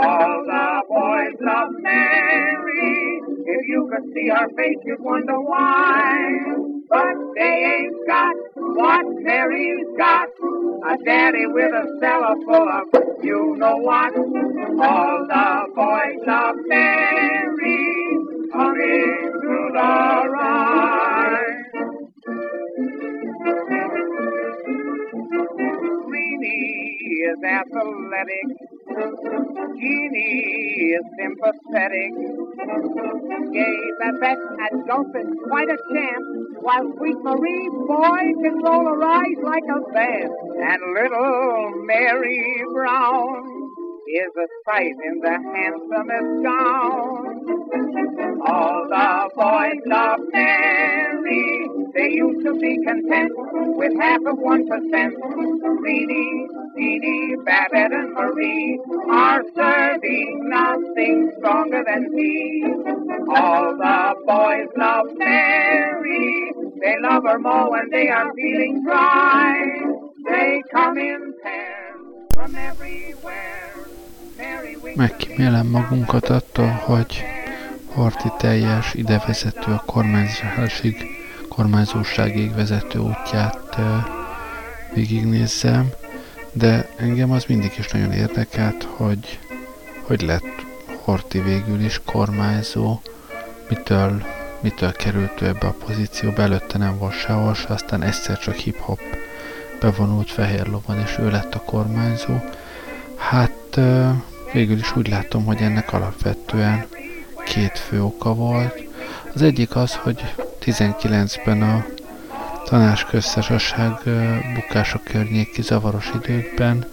All 0.00 0.44
the 0.46 0.82
boys 0.88 1.36
love 1.40 1.70
Mary, 1.80 3.20
if 3.46 3.68
you 3.68 3.90
could 3.92 4.12
see 4.14 4.28
her 4.28 4.48
face, 4.56 4.78
you'd 4.84 5.00
wonder 5.00 5.40
why. 5.40 6.30
But 6.88 7.16
they 7.36 7.80
ain't 7.80 8.06
got 8.06 8.36
what 8.54 9.04
Mary's 9.22 9.86
got. 9.98 10.28
A 10.86 10.96
daddy 11.04 11.46
with 11.46 11.72
a 11.72 11.86
cellar 12.00 12.36
full 12.44 12.68
of 12.68 13.04
you 13.24 13.56
know 13.56 13.76
what. 13.76 14.12
All 14.16 15.26
the 15.26 15.72
boys 15.74 16.26
love 16.26 16.56
Mary, 16.66 18.18
coming 18.54 19.32
to 19.42 19.54
the 19.74 19.94
right. 20.30 21.60
Greenie 26.06 26.96
is 27.26 27.40
athletic. 27.42 28.46
Jeannie 29.74 30.94
is 30.94 31.06
sympathetic. 31.18 32.12
Gay 33.52 33.78
Babette 34.00 34.46
at 34.62 34.72
is 34.72 35.30
quite 35.48 35.68
a 35.68 35.78
champ, 35.92 36.24
while 36.60 36.86
sweet 36.96 37.18
Marie, 37.22 37.68
boy, 37.88 38.22
can 38.42 38.62
roll 38.62 38.86
her 38.86 39.02
eyes 39.02 39.40
like 39.42 39.64
a 39.66 39.80
vamp. 39.92 40.32
And 40.62 40.80
little 40.94 41.84
Mary 41.86 42.62
Brown 42.72 43.63
is 44.06 44.30
a 44.36 44.46
sight 44.64 44.94
in 45.06 45.20
the 45.20 45.36
handsomest 45.54 46.44
gown. 46.44 47.24
All 48.46 48.86
the 48.88 49.30
boys 49.34 49.80
love 49.86 50.20
Mary. 50.32 51.68
They 51.94 52.10
used 52.10 52.44
to 52.44 52.52
be 52.60 52.76
content 52.84 53.32
with 53.76 53.92
half 53.98 54.20
of 54.26 54.38
one 54.38 54.68
percent. 54.68 55.14
Reedy, 55.80 56.46
Jeannie, 56.76 57.36
Babette, 57.44 57.92
and 57.92 58.12
Marie 58.12 58.78
are 59.10 59.42
serving 59.56 60.48
nothing 60.50 61.32
stronger 61.38 61.82
than 61.86 62.10
tea. 62.14 62.64
All 63.34 63.76
the 63.76 64.14
boys 64.26 64.68
love 64.76 65.06
Mary. 65.16 66.52
They 66.80 66.96
love 67.00 67.24
her 67.24 67.38
more 67.38 67.70
when 67.70 67.88
they 67.90 68.08
are 68.08 68.30
feeling 68.34 68.82
dry. 68.84 69.54
They 70.28 70.62
come 70.70 70.98
in 70.98 71.34
pairs 71.42 72.00
from 72.34 72.54
everywhere. 72.54 73.93
Megkímélem 74.94 75.66
magunkat 75.66 76.28
attól, 76.28 76.68
hogy 76.68 77.24
Horti 77.86 78.28
teljes 78.38 78.94
idevezető 78.94 79.72
a 79.72 79.82
kormányzásig, 79.86 81.06
kormányzóságig 81.48 82.54
vezető 82.54 82.98
útját 82.98 83.76
végignézzem, 84.94 85.90
de 86.52 86.88
engem 86.96 87.30
az 87.30 87.44
mindig 87.48 87.72
is 87.78 87.88
nagyon 87.88 88.12
érdekelt, 88.12 88.82
hogy 88.96 89.38
hogy 90.06 90.22
lett 90.22 90.64
Horti 91.02 91.40
végül 91.40 91.80
is 91.80 92.00
kormányzó, 92.04 93.00
mitől, 93.68 94.22
mitől 94.60 94.92
került 94.92 95.40
ő 95.40 95.46
ebbe 95.46 95.66
a 95.66 95.74
pozícióba, 95.84 96.42
előtte 96.42 96.78
nem 96.78 96.98
volt 96.98 97.18
sehol, 97.18 97.54
se, 97.54 97.66
aztán 97.68 98.02
egyszer 98.02 98.38
csak 98.38 98.54
hip-hop 98.54 99.00
bevonult 99.80 100.30
fehér 100.30 100.66
lovon, 100.66 100.98
és 100.98 101.18
ő 101.18 101.30
lett 101.30 101.54
a 101.54 101.60
kormányzó. 101.60 102.34
Hát 103.16 103.78
végül 104.54 104.78
is 104.78 104.96
úgy 104.96 105.08
látom, 105.08 105.44
hogy 105.44 105.60
ennek 105.60 105.92
alapvetően 105.92 106.86
két 107.44 107.78
fő 107.78 108.02
oka 108.02 108.34
volt. 108.34 108.82
Az 109.34 109.42
egyik 109.42 109.76
az, 109.76 109.94
hogy 109.94 110.34
19-ben 110.64 111.62
a 111.62 111.84
tanácsköztársaság 112.64 113.92
ö, 114.04 114.34
bukása 114.54 115.00
környéki 115.04 115.62
zavaros 115.62 116.10
időkben 116.14 116.84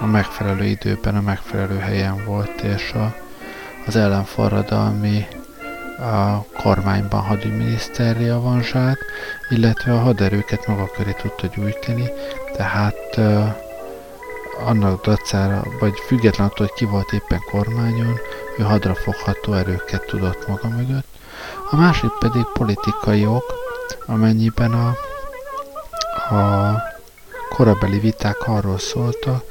a 0.00 0.06
megfelelő 0.06 0.64
időben, 0.64 1.16
a 1.16 1.20
megfelelő 1.20 1.78
helyen 1.78 2.24
volt, 2.24 2.60
és 2.60 2.92
a, 2.92 3.14
az 3.86 3.96
ellenforradalmi 3.96 5.26
a 5.98 6.44
kormányban 6.62 7.20
hadügyminiszterre 7.20 8.34
avanzsált, 8.34 8.98
illetve 9.48 9.92
a 9.92 9.98
haderőket 9.98 10.66
maga 10.66 10.90
köré 10.90 11.16
tudta 11.22 11.46
gyújtani, 11.56 12.04
tehát 12.56 13.20
annak 14.64 15.04
dacára, 15.04 15.62
vagy 15.80 15.98
független 16.06 16.46
attól, 16.46 16.66
hogy 16.66 16.76
ki 16.76 16.84
volt 16.84 17.12
éppen 17.12 17.40
kormányon, 17.50 18.18
ő 18.58 18.62
hadrafogható 18.62 19.52
erőket 19.52 20.06
tudott 20.06 20.48
maga 20.48 20.68
mögött. 20.68 21.06
A 21.70 21.76
másik 21.76 22.10
pedig 22.18 22.44
politikai 22.52 23.26
ok, 23.26 23.54
amennyiben 24.06 24.72
a, 24.72 24.88
a 26.34 26.76
korabeli 27.48 27.98
viták 27.98 28.48
arról 28.48 28.78
szóltak, 28.78 29.44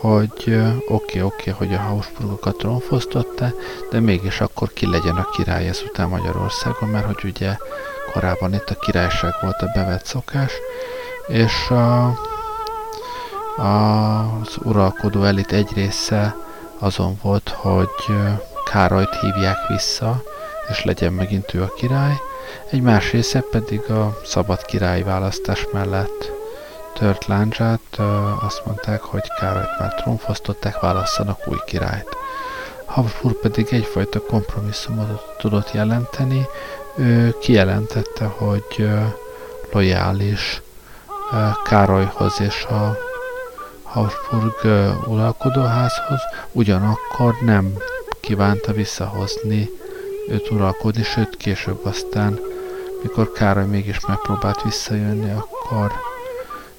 hogy 0.00 0.32
oké, 0.40 0.60
oké, 0.88 1.20
okay, 1.20 1.20
okay, 1.22 1.52
hogy 1.52 1.74
a 1.74 1.78
Habsburgokat 1.78 2.56
trónfosztotta, 2.56 3.52
de 3.90 4.00
mégis 4.00 4.40
akkor 4.40 4.72
ki 4.72 4.86
legyen 4.86 5.16
a 5.16 5.28
király 5.30 5.68
ezután 5.68 6.08
Magyarországon, 6.08 6.88
mert 6.88 7.06
hogy 7.06 7.24
ugye 7.24 7.56
korábban 8.12 8.54
itt 8.54 8.70
a 8.70 8.78
királyság 8.78 9.32
volt 9.40 9.62
a 9.62 9.70
bevett 9.74 10.04
szokás, 10.04 10.52
és 11.26 11.70
a, 11.70 12.06
az 13.58 14.56
uralkodó 14.62 15.22
elit 15.22 15.52
egy 15.52 15.72
része 15.74 16.36
azon 16.78 17.18
volt, 17.22 17.48
hogy 17.48 18.16
Károlyt 18.70 19.14
hívják 19.20 19.66
vissza, 19.68 20.22
és 20.70 20.84
legyen 20.84 21.12
megint 21.12 21.54
ő 21.54 21.62
a 21.62 21.74
király, 21.76 22.14
egy 22.70 22.82
más 22.82 23.12
része 23.12 23.44
pedig 23.50 23.90
a 23.90 24.20
szabad 24.24 24.64
király 24.64 25.02
választás 25.02 25.66
mellett 25.72 26.32
tört 26.94 27.26
láncsát, 27.26 27.98
azt 28.40 28.62
mondták, 28.64 29.00
hogy 29.00 29.22
Károlyt 29.40 29.78
már 29.78 29.94
trónfosztották, 29.94 30.80
válasszanak 30.80 31.38
új 31.46 31.58
királyt. 31.66 32.16
Habsburg 32.84 33.36
pedig 33.36 33.66
egyfajta 33.70 34.20
kompromisszumot 34.20 35.36
tudott 35.38 35.72
jelenteni, 35.72 36.46
ő 36.96 37.36
kijelentette, 37.40 38.24
hogy 38.24 38.88
lojális 39.72 40.62
Károlyhoz 41.64 42.40
és 42.40 42.64
a 42.64 42.96
Habsburg 43.88 44.54
uralkodóházhoz, 45.06 46.20
ugyanakkor 46.52 47.34
nem 47.40 47.72
kívánta 48.20 48.72
visszahozni 48.72 49.70
őt 50.28 50.50
uralkodni, 50.50 51.02
sőt 51.02 51.36
később 51.36 51.84
aztán, 51.84 52.38
mikor 53.02 53.32
Károly 53.32 53.66
mégis 53.66 54.06
megpróbált 54.06 54.62
visszajönni, 54.62 55.30
akkor 55.30 55.92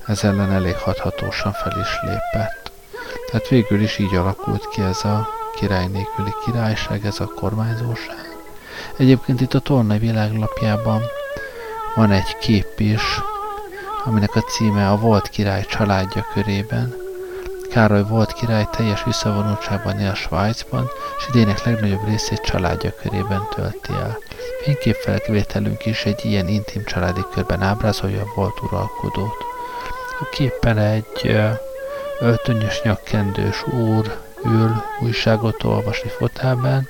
ez 0.06 0.24
ellen 0.24 0.52
elég 0.52 0.76
hathatósan 0.76 1.52
fel 1.52 1.80
is 1.82 2.00
lépett. 2.02 2.72
Tehát 3.32 3.48
végül 3.48 3.82
is 3.82 3.98
így 3.98 4.16
alakult 4.16 4.68
ki 4.70 4.82
ez 4.82 5.06
a 5.06 5.28
király 5.56 5.88
nélküli 5.88 6.34
királyság, 6.46 7.06
ez 7.06 7.20
a 7.20 7.32
kormányzóság. 7.36 8.38
Egyébként 8.98 9.42
itt 9.42 9.54
a 9.54 9.60
Tornai 9.60 9.98
világlapjában 9.98 11.02
van 11.96 12.12
egy 12.12 12.38
kép 12.38 12.80
is, 12.80 13.02
aminek 14.10 14.36
a 14.36 14.42
címe 14.42 14.90
a 14.90 14.98
Volt 14.98 15.30
király 15.30 15.66
családja 15.66 16.26
körében. 16.34 16.96
Károly 17.72 18.04
volt 18.04 18.34
király 18.34 18.68
teljes 18.72 19.04
visszavonultságban 19.04 20.00
él 20.00 20.14
Svájcban, 20.14 20.90
és 21.18 21.28
idének 21.28 21.64
legnagyobb 21.64 22.06
részét 22.06 22.42
családja 22.42 22.94
körében 23.02 23.48
tölti 23.56 23.92
el. 23.92 24.18
Fényképfelvételünk 24.64 25.86
is 25.86 26.06
egy 26.06 26.26
ilyen 26.26 26.48
intim 26.48 26.84
családi 26.84 27.22
körben 27.34 27.62
ábrázolja 27.62 28.22
a 28.22 28.32
volt 28.36 28.62
uralkodót. 28.62 29.38
A 30.20 30.30
képen 30.32 30.78
egy 30.78 31.38
öltönyös 32.20 32.82
nyakkendős 32.82 33.64
úr 33.68 34.18
ül 34.46 34.84
újságot 35.02 35.64
olvasni 35.64 36.10
fotelben, 36.10 36.88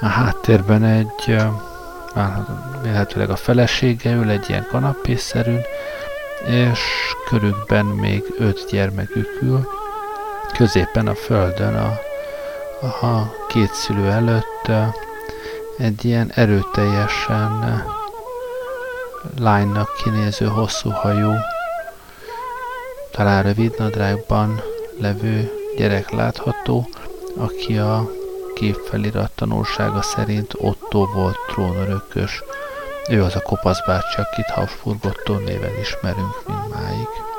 a 0.00 0.06
háttérben 0.06 0.84
egy 0.84 1.36
lehetőleg 2.82 3.30
a 3.30 3.36
felesége 3.36 4.12
ül 4.12 4.30
egy 4.30 4.48
ilyen 4.48 4.66
kanapészerűn, 4.70 5.62
és 6.46 6.80
körükben 7.28 7.86
még 7.86 8.22
öt 8.38 8.66
gyermekük 8.70 9.38
ül, 9.42 9.68
középen 10.56 11.06
a 11.06 11.14
földön 11.14 11.74
a, 11.74 13.06
a 13.06 13.34
két 13.48 13.74
szülő 13.74 14.10
előtt 14.10 14.70
egy 15.78 16.04
ilyen 16.04 16.30
erőteljesen 16.34 17.84
lánynak 19.38 19.88
kinéző 20.04 20.46
hosszú 20.46 20.90
hajú, 20.90 21.32
talán 23.10 23.42
rövid 23.42 23.74
nadrágban 23.78 24.60
levő 24.98 25.50
gyerek 25.76 26.10
látható, 26.10 26.88
aki 27.36 27.78
a 27.78 28.10
képfelirat 28.54 29.30
tanulsága 29.34 30.02
szerint 30.02 30.54
Otto 30.58 31.06
volt 31.06 31.36
trónörökös. 31.48 32.42
Ő 33.08 33.22
az 33.22 33.34
a 33.34 33.40
kopasz 33.40 33.86
bácsi, 33.86 34.20
akit 34.20 34.50
Habsburg 34.50 35.04
Otto 35.04 35.38
néven 35.38 35.78
ismerünk 35.80 36.46
mindmáig. 36.46 37.29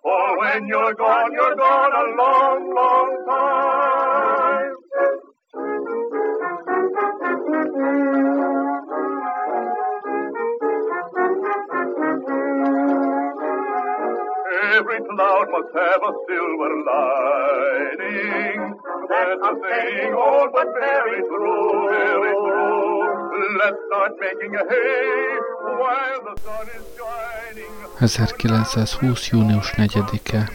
For 0.03 0.39
when 0.39 0.67
you're 0.67 0.93
gone, 0.95 1.31
you're 1.33 1.55
gone 1.55 1.93
a 1.93 2.05
long, 2.21 2.75
long 2.75 3.25
time. 3.29 4.73
Every 14.73 14.99
cloud 14.99 15.47
must 15.51 15.73
have 15.75 16.01
a 16.03 16.13
silver 16.27 16.73
lining. 16.87 18.59
That's 19.09 19.41
a 19.43 19.53
saying 19.63 20.13
old 20.13 20.49
but 20.53 20.67
very 20.79 21.21
true, 21.23 21.89
very 21.89 22.33
true. 22.33 22.94
1920. 27.99 29.29
június 29.29 29.73
4-e 29.75 30.49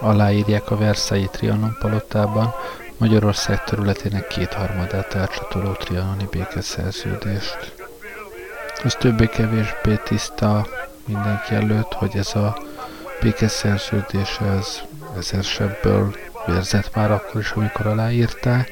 aláírják 0.00 0.70
a 0.70 0.76
Versailles 0.76 1.30
Trianon 1.30 1.76
palotában 1.80 2.54
Magyarország 2.98 3.64
területének 3.64 4.26
kétharmadát 4.26 5.14
elcsatoló 5.14 5.72
trianoni 5.72 6.26
békeszerződést. 6.30 7.74
Ez 8.84 8.94
többé-kevésbé 8.94 10.00
tiszta 10.04 10.66
mindenki 11.06 11.54
előtt, 11.54 11.92
hogy 11.92 12.16
ez 12.16 12.34
a 12.34 12.56
békeszerződés 13.20 14.38
ez 14.58 14.80
ezersebből 15.16 16.14
vérzett 16.46 16.94
már 16.94 17.10
akkor 17.10 17.40
is, 17.40 17.50
amikor 17.50 17.86
aláírták. 17.86 18.70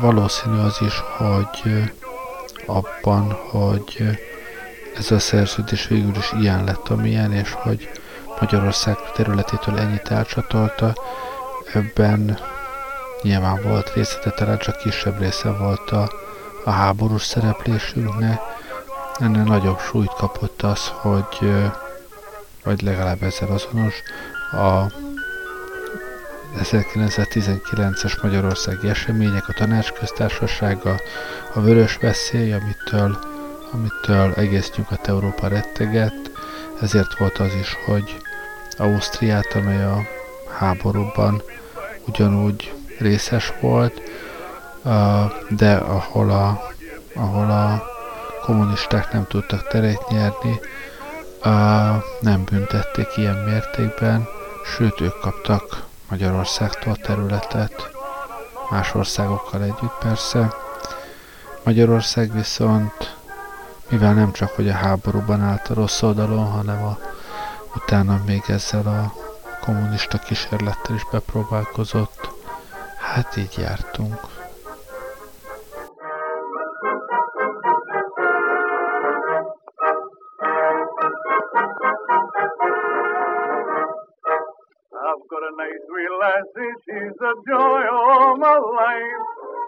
Valószínű 0.00 0.58
az 0.58 0.78
is, 0.80 1.02
hogy 1.16 1.92
abban, 2.66 3.32
hogy 3.32 4.18
ez 4.96 5.10
a 5.10 5.18
szerződés 5.18 5.86
végül 5.86 6.16
is 6.16 6.32
ilyen 6.40 6.64
lett, 6.64 6.88
amilyen, 6.88 7.32
és 7.32 7.52
hogy 7.52 7.90
Magyarország 8.40 8.96
területétől 9.14 9.78
ennyit 9.78 10.10
elcsatolta, 10.10 10.94
ebben 11.72 12.38
nyilván 13.22 13.62
volt 13.62 13.92
része, 13.94 14.18
de 14.24 14.30
talán 14.30 14.58
csak 14.58 14.76
kisebb 14.76 15.18
része 15.18 15.50
volt 15.50 15.90
a, 15.90 16.10
a 16.64 16.70
háborús 16.70 17.22
szereplésünknek. 17.22 18.40
Ennél 19.18 19.42
nagyobb 19.42 19.78
súlyt 19.78 20.12
kapott 20.12 20.62
az, 20.62 20.88
hogy 20.88 21.52
vagy 22.64 22.82
legalább 22.82 23.22
ezzel 23.22 23.48
azonos, 23.48 23.94
a 24.52 24.92
1919-es 26.62 28.22
magyarországi 28.22 28.88
események, 28.88 29.48
a 29.48 29.52
tanácsköztársasága, 29.52 31.00
a 31.54 31.60
vörös 31.60 31.96
veszély, 31.96 32.52
amitől, 32.52 33.18
amitől 33.72 34.32
egész 34.34 34.70
Nyugat-Európa 34.76 35.48
rettegett, 35.48 36.30
ezért 36.80 37.18
volt 37.18 37.38
az 37.38 37.54
is, 37.60 37.76
hogy 37.86 38.16
Ausztriát, 38.78 39.52
amely 39.54 39.84
a 39.84 40.02
háborúban 40.58 41.42
ugyanúgy 42.06 42.72
részes 42.98 43.52
volt, 43.60 44.02
de 45.48 45.74
ahol 45.74 46.30
a, 46.30 46.70
ahol 47.14 47.50
a 47.50 47.82
kommunisták 48.42 49.12
nem 49.12 49.26
tudtak 49.26 49.68
teret 49.68 50.08
nyerni, 50.08 50.60
nem 52.20 52.44
büntették 52.44 53.16
ilyen 53.16 53.36
mértékben, 53.36 54.28
sőt 54.76 55.00
ők 55.00 55.20
kaptak 55.20 55.82
Magyarországtól 56.14 56.96
területet, 56.96 57.90
más 58.70 58.94
országokkal 58.94 59.62
együtt 59.62 59.98
persze. 60.00 60.54
Magyarország 61.64 62.32
viszont, 62.32 63.16
mivel 63.88 64.14
nem 64.14 64.32
csak 64.32 64.50
hogy 64.50 64.68
a 64.68 64.72
háborúban 64.72 65.40
állt 65.40 65.68
a 65.68 65.74
rossz 65.74 66.02
oldalon, 66.02 66.50
hanem 66.50 66.84
a, 66.84 66.98
utána 67.74 68.20
még 68.26 68.42
ezzel 68.46 68.86
a 68.86 69.12
kommunista 69.60 70.18
kísérlettel 70.18 70.94
is 70.94 71.06
bepróbálkozott, 71.10 72.30
hát 72.98 73.36
így 73.36 73.54
jártunk. 73.58 74.20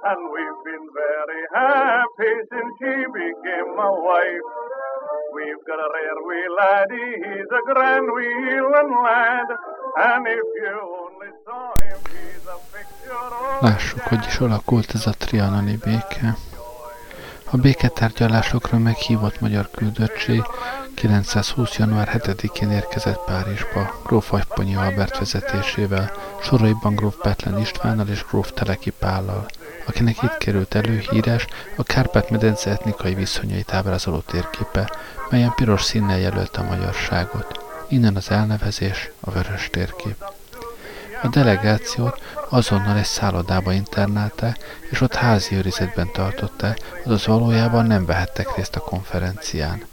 And 0.09 0.23
we've 0.35 0.63
been 0.71 0.87
very 1.05 1.43
happy 1.61 2.35
since 2.51 2.73
she 2.79 2.95
became 3.21 3.69
my 3.83 3.91
wife. 4.09 4.47
We've 5.37 5.63
got 5.69 5.79
a 5.87 5.89
rare 5.97 6.21
wee 6.29 6.49
laddie, 6.59 7.15
he's 7.27 7.51
a 7.61 7.63
grand 7.71 8.09
wheeling 8.15 8.93
lad. 9.07 9.49
And 10.11 10.27
if 10.39 10.49
you 10.63 10.77
only 11.03 11.33
saw 11.45 11.67
him, 11.85 12.01
he's 12.15 12.47
a 12.55 12.59
picture 12.75 13.31
of... 13.41 13.63
Lássuk, 13.63 14.01
hogy 14.01 14.25
is 14.27 14.39
alakult 14.41 14.95
ez 14.95 15.07
a 15.07 15.13
trianoni 15.19 15.77
béke. 15.85 16.37
A 17.51 17.57
béketárgyalásokra 17.57 18.79
meghívott 18.79 19.41
magyar 19.41 19.71
küldöttség 19.71 20.43
920. 20.95 21.79
január 21.79 22.09
7-én 22.13 22.71
érkezett 22.71 23.25
Párizsba, 23.25 23.91
gróf 24.05 24.33
Agyponyi 24.33 24.77
Albert 24.77 25.19
vezetésével, 25.19 26.11
soraiban 26.41 26.95
gróf 26.95 27.17
Petlen 27.23 27.59
Istvánnal 27.59 28.09
és 28.09 28.25
gróf 28.25 28.53
Teleki 28.53 28.91
Pállal, 28.91 29.47
akinek 29.87 30.23
itt 30.23 30.39
került 30.39 30.75
elő 30.75 31.03
híres 31.11 31.47
a 31.77 31.83
Kárpát-medence 31.83 32.71
etnikai 32.71 33.15
viszonyait 33.15 33.73
ábrázoló 33.73 34.19
térképe, 34.19 34.91
melyen 35.31 35.53
piros 35.55 35.83
színnel 35.83 36.19
jelölte 36.19 36.61
a 36.61 36.65
magyarságot. 36.65 37.65
Innen 37.89 38.17
az 38.17 38.31
elnevezés, 38.31 39.11
a 39.21 39.31
vörös 39.31 39.69
térkép. 39.71 40.25
A 41.23 41.29
delegációt 41.29 42.21
azonnal 42.49 42.97
egy 42.97 43.05
szállodába 43.05 43.73
internálták, 43.73 44.57
és 44.91 45.01
ott 45.01 45.15
házi 45.15 45.55
őrizetben 45.55 46.11
tartották, 46.13 46.79
azaz 47.05 47.27
valójában 47.27 47.87
nem 47.87 48.07
vehettek 48.07 48.57
részt 48.57 48.77
a 48.77 48.81
konferencián. 48.81 49.85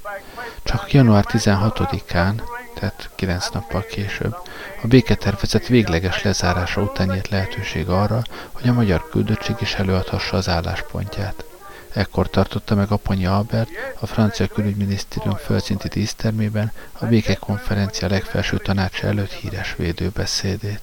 Csak 0.63 0.91
január 0.93 1.25
16-án, 1.27 2.41
tehát 2.73 3.09
9 3.15 3.49
nappal 3.49 3.85
később, 3.85 4.35
a 4.83 4.87
béketervezet 4.87 5.67
végleges 5.67 6.23
lezárása 6.23 6.81
után 6.81 7.07
nyílt 7.07 7.29
lehetőség 7.29 7.89
arra, 7.89 8.21
hogy 8.51 8.67
a 8.69 8.73
magyar 8.73 9.09
küldöttség 9.09 9.55
is 9.59 9.73
előadhassa 9.73 10.37
az 10.37 10.49
álláspontját. 10.49 11.45
Ekkor 11.93 12.29
tartotta 12.29 12.75
meg 12.75 12.91
Aponyi 12.91 13.25
Albert 13.25 13.69
a 13.99 14.05
francia 14.05 14.47
külügyminisztérium 14.47 15.35
földszinti 15.35 15.87
dísztermében 15.87 16.71
a 16.91 17.05
békekonferencia 17.05 18.07
legfelső 18.07 18.57
tanácsa 18.57 19.07
előtt 19.07 19.31
híres 19.31 19.75
védőbeszédét. 19.75 20.81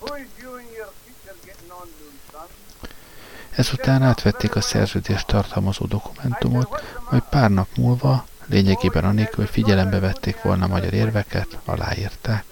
Ezután 3.50 4.03
átvették 4.03 4.55
a 4.57 4.61
szerződést 4.61 5.26
tartalmazó 5.26 5.87
dokumentumot, 5.87 6.83
majd 7.11 7.22
pár 7.31 7.50
nap 7.50 7.68
múlva, 7.76 8.26
lényegében 8.50 9.04
anélkül, 9.04 9.44
hogy 9.44 9.52
figyelembe 9.52 9.98
vették 9.98 10.42
volna 10.42 10.66
magyar 10.66 10.92
érveket, 10.92 11.58
aláírták. 11.64 12.44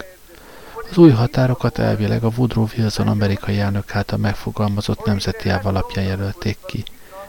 Az 0.90 0.96
új 0.98 1.10
határokat 1.10 1.78
elvileg 1.78 2.24
a 2.24 2.30
Woodrow 2.36 2.66
Wilson 2.76 3.08
amerikai 3.08 3.60
elnök 3.60 3.94
által 3.94 4.18
megfogalmazott 4.18 5.04
nemzeti 5.04 5.48
áv 5.48 5.66
alapján 5.66 6.04
jelölték 6.04 6.58
ki. 6.66 6.84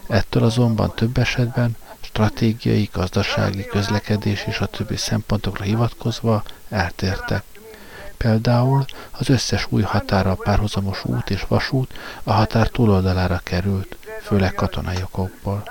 Ettől 0.08 0.43
azonban 0.43 0.93
több 0.95 1.17
esetben 1.17 1.77
stratégiai, 2.01 2.89
gazdasági, 2.93 3.65
közlekedés 3.65 4.43
és 4.47 4.60
a 4.60 4.65
többi 4.65 4.95
szempontokra 4.95 5.63
hivatkozva 5.63 6.43
eltértek. 6.69 7.43
Például 8.17 8.86
az 9.12 9.29
összes 9.29 9.65
új 9.69 9.82
határral 9.82 10.36
párhuzamos 10.36 11.05
út 11.05 11.29
és 11.29 11.45
vasút 11.47 11.93
a 12.23 12.32
határ 12.32 12.67
túloldalára 12.67 13.41
került, 13.43 13.97
főleg 14.21 14.53
katonai 14.53 15.01
okokból. 15.03 15.63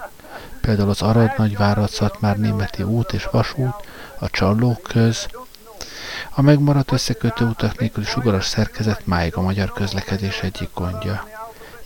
Például 0.68 0.90
az 0.90 1.02
Arad 1.02 1.33
nagyvárat 1.37 2.20
már 2.20 2.38
németi 2.38 2.83
út 2.83 3.12
és 3.12 3.28
vasút, 3.31 3.74
a 4.18 4.31
Csallók 4.31 4.83
köz, 4.83 5.26
a 6.31 6.42
megmaradt 6.42 6.92
összekötő 6.92 7.44
utak 7.44 7.78
nélküli 7.78 8.07
sugaras 8.07 8.44
szerkezet 8.44 9.07
máig 9.07 9.37
a 9.37 9.40
magyar 9.40 9.72
közlekedés 9.72 10.40
egyik 10.40 10.68
gondja. 10.74 11.28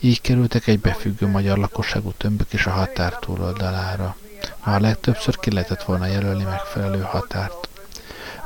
Így 0.01 0.21
kerültek 0.21 0.67
egy 0.67 0.81
befüggő 0.81 1.27
magyar 1.27 1.59
lakosságú 1.59 2.13
tömbök 2.17 2.53
is 2.53 2.67
a 2.67 2.71
határ 2.71 3.13
túloldalára. 3.13 4.17
Már 4.65 4.81
legtöbbször 4.81 5.39
ki 5.39 5.53
lehetett 5.53 5.83
volna 5.83 6.07
jelölni 6.07 6.45
megfelelő 6.45 7.01
határt. 7.01 7.69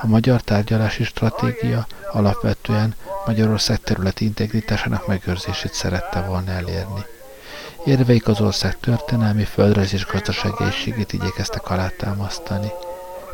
A 0.02 0.06
magyar 0.06 0.40
tárgyalási 0.40 1.04
stratégia 1.04 1.86
alapvetően 2.12 2.94
Magyarország 3.26 3.80
területi 3.80 4.24
integritásának 4.24 5.06
megőrzését 5.06 5.74
szerette 5.74 6.20
volna 6.20 6.50
elérni. 6.50 7.04
Érveik 7.86 8.28
az 8.28 8.40
ország 8.40 8.78
történelmi, 8.78 9.44
földrajzi 9.44 9.94
és 9.94 10.06
gazdasági 10.06 10.64
egységét 10.64 11.12
igyekeztek 11.12 11.70
alátámasztani. 11.70 12.68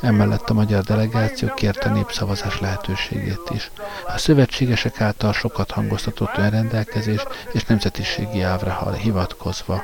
Emellett 0.01 0.51
a 0.51 0.55
magyar 0.55 0.83
delegáció 0.83 1.55
kérte 1.55 1.89
népszavazás 1.89 2.61
lehetőségét 2.61 3.51
is. 3.51 3.71
A 4.07 4.19
szövetségesek 4.19 5.01
által 5.01 5.33
sokat 5.33 5.71
hangoztatott 5.71 6.37
önrendelkezés 6.37 7.21
és 7.53 7.65
nemzetiségi 7.65 8.43
ávra 8.43 8.93
hivatkozva. 8.93 9.83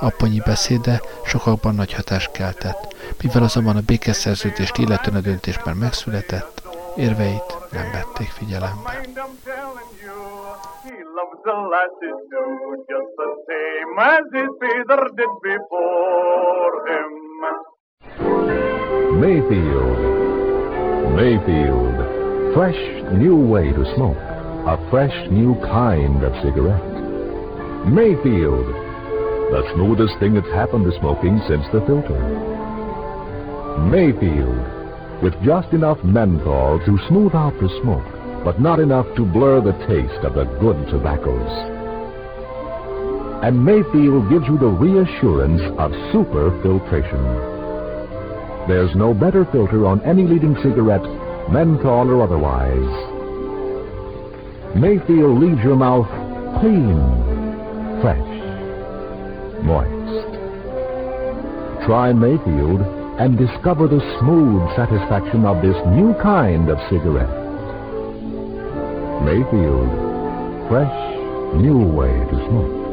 Aponyi 0.00 0.40
beszéde 0.44 1.00
sokakban 1.24 1.74
nagy 1.74 1.92
hatást 1.92 2.30
keltett. 2.30 2.94
Mivel 3.22 3.42
azonban 3.42 3.76
a 3.76 3.80
békeszerződést 3.80 4.78
illetően 4.78 5.16
a 5.16 5.20
döntés 5.20 5.58
már 5.64 5.74
megszületett, 5.74 6.62
érveit 6.96 7.56
nem 7.70 7.90
vették 7.92 8.28
figyelembe. 8.28 9.00
Mayfield. 19.22 20.00
Mayfield. 21.14 22.54
Fresh 22.54 22.80
new 23.14 23.36
way 23.36 23.70
to 23.72 23.84
smoke. 23.94 24.18
A 24.66 24.76
fresh 24.90 25.14
new 25.30 25.54
kind 25.62 26.24
of 26.24 26.32
cigarette. 26.42 26.94
Mayfield. 27.86 28.66
The 29.54 29.70
smoothest 29.74 30.18
thing 30.18 30.34
that's 30.34 30.50
happened 30.50 30.84
to 30.90 30.98
smoking 30.98 31.40
since 31.46 31.64
the 31.72 31.80
filter. 31.86 32.18
Mayfield 33.86 34.74
with 35.22 35.34
just 35.42 35.72
enough 35.72 36.02
menthol 36.04 36.78
to 36.84 36.98
smooth 37.08 37.34
out 37.34 37.54
the 37.60 37.68
smoke, 37.80 38.13
but 38.44 38.60
not 38.60 38.78
enough 38.78 39.06
to 39.16 39.24
blur 39.24 39.60
the 39.60 39.72
taste 39.88 40.22
of 40.24 40.34
the 40.34 40.44
good 40.60 40.76
tobaccos. 40.88 41.50
And 43.42 43.64
Mayfield 43.64 44.28
gives 44.28 44.46
you 44.46 44.58
the 44.58 44.68
reassurance 44.68 45.62
of 45.78 45.92
super 46.12 46.50
filtration. 46.62 47.24
There's 48.68 48.94
no 48.94 49.12
better 49.14 49.44
filter 49.46 49.86
on 49.86 50.02
any 50.02 50.24
leading 50.24 50.56
cigarette, 50.62 51.04
menthol 51.50 52.10
or 52.10 52.22
otherwise. 52.22 53.12
Mayfield 54.76 55.38
leaves 55.40 55.62
your 55.62 55.76
mouth 55.76 56.08
clean, 56.60 56.96
fresh, 58.00 58.34
moist. 59.62 60.32
Try 61.86 62.12
Mayfield 62.12 62.80
and 63.20 63.38
discover 63.38 63.88
the 63.88 64.00
smooth 64.18 64.68
satisfaction 64.74 65.44
of 65.44 65.62
this 65.62 65.76
new 65.88 66.14
kind 66.22 66.68
of 66.68 66.78
cigarette. 66.90 67.43
Mayfield, 69.24 69.88
fresh, 70.68 70.92
new 71.56 71.78
way 71.78 72.12
to 72.12 72.46
smoke. 72.46 72.83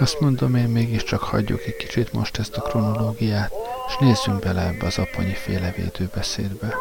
Azt 0.00 0.20
mondom, 0.20 0.54
én 0.54 0.68
mégiscsak 0.68 1.22
hagyjuk 1.22 1.60
egy 1.66 1.76
kicsit 1.76 2.12
most 2.12 2.38
ezt 2.38 2.56
a 2.56 2.60
kronológiát, 2.60 3.52
és 3.88 3.96
nézzünk 3.98 4.38
bele 4.38 4.66
ebbe 4.66 4.86
az 4.86 4.98
aponyi 4.98 5.34
féle 5.34 5.74
védőbeszédbe. 5.76 6.74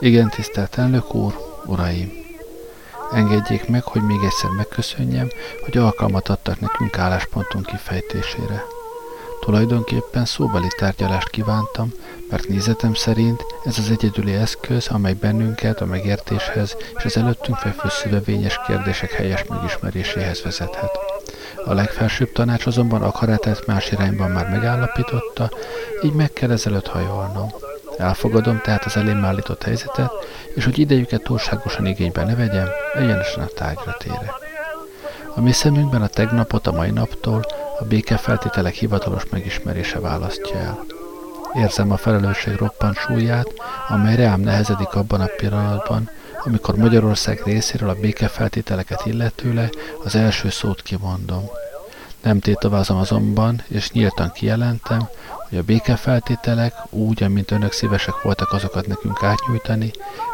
Igen, 0.00 0.28
tisztelt 0.28 0.78
elnök 0.78 1.14
úr, 1.14 1.38
uraim! 1.66 2.12
Engedjék 3.12 3.68
meg, 3.68 3.82
hogy 3.82 4.02
még 4.02 4.22
egyszer 4.24 4.50
megköszönjem, 4.50 5.28
hogy 5.64 5.76
alkalmat 5.76 6.28
adtak 6.28 6.60
nekünk 6.60 6.98
álláspontunk 6.98 7.66
kifejtésére. 7.66 8.64
Tulajdonképpen 9.40 10.24
szóbeli 10.24 10.68
tárgyalást 10.78 11.28
kívántam, 11.28 11.92
mert 12.30 12.48
nézetem 12.48 12.94
szerint 12.94 13.44
ez 13.64 13.78
az 13.78 13.90
egyedüli 13.90 14.32
eszköz, 14.32 14.88
amely 14.88 15.14
bennünket 15.14 15.80
a 15.80 15.86
megértéshez 15.86 16.76
és 16.96 17.04
az 17.04 17.16
előttünk 17.16 17.56
fekvő 17.56 17.88
szövevényes 17.88 18.60
kérdések 18.66 19.10
helyes 19.10 19.44
megismeréséhez 19.44 20.42
vezethet. 20.42 21.11
A 21.64 21.72
legfelsőbb 21.72 22.32
tanács 22.32 22.66
azonban 22.66 23.02
akaratát 23.02 23.66
más 23.66 23.90
irányban 23.90 24.30
már 24.30 24.48
megállapította, 24.48 25.50
így 26.02 26.12
meg 26.12 26.32
kell 26.32 26.50
ezelőtt 26.50 26.86
hajolnom. 26.86 27.48
Elfogadom 27.98 28.60
tehát 28.60 28.84
az 28.84 28.96
elém 28.96 29.24
állított 29.24 29.62
helyzetet, 29.62 30.10
és 30.54 30.64
hogy 30.64 30.78
idejüket 30.78 31.22
túlságosan 31.22 31.86
igénybe 31.86 32.24
ne 32.24 32.34
vegyem, 32.34 32.68
egyenesen 32.94 33.42
a 33.42 33.46
tárgyra 33.54 33.96
térek. 33.98 34.32
A 35.34 35.40
mi 35.40 35.52
szemünkben 35.52 36.02
a 36.02 36.06
tegnapot 36.06 36.66
a 36.66 36.72
mai 36.72 36.90
naptól 36.90 37.44
a 37.78 37.84
békefeltételek 37.84 38.74
hivatalos 38.74 39.22
megismerése 39.30 40.00
választja 40.00 40.58
el. 40.58 40.84
Érzem 41.54 41.90
a 41.90 41.96
felelősség 41.96 42.56
roppant 42.56 42.96
súlyát, 42.96 43.52
amely 43.88 44.16
rám 44.16 44.40
nehezedik 44.40 44.94
abban 44.94 45.20
a 45.20 45.30
pillanatban, 45.36 46.10
amikor 46.44 46.76
Magyarország 46.76 47.42
részéről 47.44 47.88
a 47.88 47.94
békefeltételeket 48.00 49.06
illetőleg 49.06 49.74
az 50.04 50.14
első 50.14 50.50
szót 50.50 50.82
kimondom. 50.82 51.44
Nem 52.22 52.38
tétovázom 52.38 52.96
azonban, 52.96 53.62
és 53.68 53.90
nyíltan 53.90 54.32
kijelentem, 54.32 55.08
hogy 55.48 55.58
a 55.58 55.62
békefeltételek, 55.62 56.74
úgy, 56.90 57.22
amint 57.22 57.50
önök 57.50 57.72
szívesek 57.72 58.22
voltak 58.22 58.52
azokat 58.52 58.86
nekünk 58.86 59.22
átnyújtani, 59.22 59.90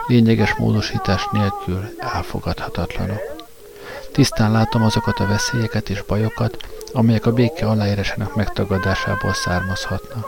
lényeges 0.06 0.54
módosítás 0.54 1.28
nélkül 1.32 1.88
elfogadhatatlanok. 1.98 3.20
Tisztán 4.12 4.52
látom 4.52 4.82
azokat 4.82 5.18
a 5.18 5.26
veszélyeket 5.26 5.90
és 5.90 6.02
bajokat, 6.02 6.56
amelyek 6.92 7.26
a 7.26 7.32
béke 7.32 7.66
aláírásának 7.66 8.36
megtagadásából 8.36 9.34
származhatnak. 9.34 10.26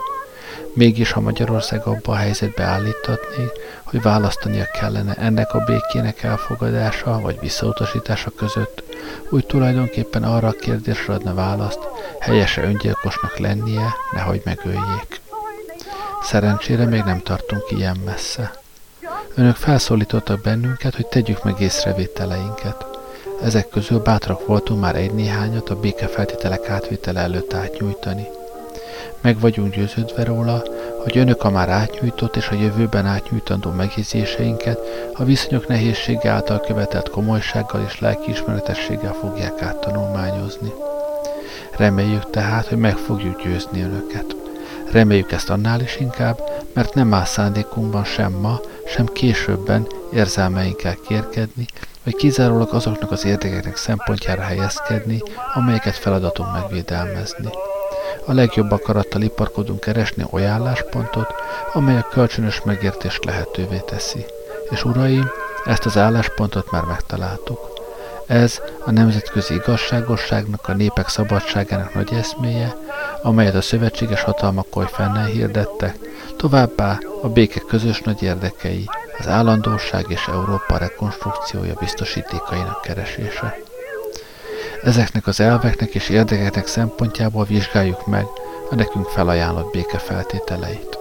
Mégis, 0.73 1.11
ha 1.11 1.19
Magyarország 1.19 1.85
abba 1.85 2.11
a 2.11 2.15
helyzetbe 2.15 2.63
állítatni, 2.63 3.45
hogy 3.91 4.01
választania 4.01 4.65
kellene 4.79 5.13
ennek 5.13 5.53
a 5.53 5.63
békének 5.65 6.23
elfogadása 6.23 7.19
vagy 7.19 7.39
visszautasítása 7.39 8.29
között, 8.29 8.83
úgy 9.29 9.45
tulajdonképpen 9.45 10.23
arra 10.23 10.47
a 10.47 10.51
kérdésre 10.51 11.13
adna 11.13 11.33
választ, 11.33 11.79
helyese 12.19 12.63
öngyilkosnak 12.63 13.37
lennie, 13.37 13.93
nehogy 14.11 14.41
megöljék. 14.45 15.21
Szerencsére 16.23 16.85
még 16.85 17.03
nem 17.03 17.21
tartunk 17.21 17.63
ilyen 17.69 17.97
messze. 18.05 18.51
Önök 19.35 19.55
felszólítottak 19.55 20.41
bennünket, 20.41 20.95
hogy 20.95 21.07
tegyük 21.07 21.43
meg 21.43 21.59
észrevételeinket. 21.59 22.85
Ezek 23.43 23.69
közül 23.69 23.99
bátrak 23.99 24.45
voltunk 24.45 24.81
már 24.81 24.95
egy-néhányat 24.95 25.69
a 25.69 25.79
békefeltételek 25.79 26.69
átvitele 26.69 27.19
előtt 27.19 27.53
átnyújtani. 27.53 28.27
Meg 29.21 29.39
vagyunk 29.39 29.75
győződve 29.75 30.23
róla, 30.23 30.63
hogy 31.03 31.17
önök 31.17 31.43
a 31.43 31.49
már 31.49 31.69
átnyújtott 31.69 32.35
és 32.35 32.47
a 32.47 32.55
jövőben 32.55 33.05
átnyújtandó 33.05 33.69
megjegyzéseinket 33.69 34.79
a 35.13 35.23
viszonyok 35.23 35.67
nehézsége 35.67 36.29
által 36.29 36.59
követett 36.59 37.09
komolysággal 37.09 37.83
és 37.87 37.99
lelkiismeretességgel 37.99 39.13
fogják 39.13 39.61
áttanulmányozni. 39.61 40.71
Reméljük 41.77 42.29
tehát, 42.29 42.67
hogy 42.67 42.77
meg 42.77 42.97
fogjuk 42.97 43.43
győzni 43.43 43.81
önöket. 43.81 44.35
Reméljük 44.91 45.31
ezt 45.31 45.49
annál 45.49 45.81
is 45.81 45.97
inkább, 45.99 46.39
mert 46.73 46.93
nem 46.93 47.13
áll 47.13 47.25
szándékunkban 47.25 48.03
sem 48.03 48.31
ma, 48.31 48.59
sem 48.87 49.05
későbben 49.05 49.87
érzelmeinkkel 50.13 50.95
kérkedni, 51.07 51.65
vagy 52.03 52.15
kizárólag 52.15 52.73
azoknak 52.73 53.11
az 53.11 53.25
érdekeknek 53.25 53.75
szempontjára 53.75 54.41
helyezkedni, 54.41 55.21
amelyeket 55.53 55.95
feladatunk 55.95 56.51
megvédelmezni. 56.53 57.49
A 58.25 58.33
legjobb 58.33 58.71
akarattal 58.71 59.21
iparkodunk 59.21 59.79
keresni 59.79 60.25
olyan 60.29 60.51
álláspontot, 60.51 61.33
amely 61.73 61.97
a 61.97 62.07
kölcsönös 62.11 62.61
megértést 62.63 63.25
lehetővé 63.25 63.77
teszi. 63.77 64.25
És 64.69 64.83
uraim, 64.83 65.29
ezt 65.65 65.85
az 65.85 65.97
álláspontot 65.97 66.71
már 66.71 66.83
megtaláltuk. 66.83 67.59
Ez 68.25 68.61
a 68.85 68.91
nemzetközi 68.91 69.53
igazságosságnak, 69.53 70.67
a 70.67 70.73
népek 70.73 71.07
szabadságának 71.07 71.93
nagy 71.93 72.13
eszméje, 72.13 72.75
amelyet 73.21 73.55
a 73.55 73.61
szövetséges 73.61 74.21
hatalmak 74.21 74.89
fennel 74.89 75.25
hirdettek, 75.25 75.95
továbbá 76.37 76.97
a 77.21 77.29
béke 77.29 77.59
közös 77.67 78.01
nagy 78.01 78.21
érdekei, 78.23 78.89
az 79.19 79.27
állandóság 79.27 80.05
és 80.07 80.27
Európa 80.27 80.77
rekonstrukciója 80.77 81.73
biztosítékainak 81.79 82.81
keresése. 82.81 83.70
Ezeknek 84.83 85.27
az 85.27 85.39
elveknek 85.39 85.95
és 85.95 86.09
érdekeknek 86.09 86.67
szempontjából 86.67 87.45
vizsgáljuk 87.45 88.07
meg 88.07 88.25
a 88.69 88.75
nekünk 88.75 89.07
felajánlott 89.07 89.71
béke 89.71 89.97
feltételeit. 89.97 90.97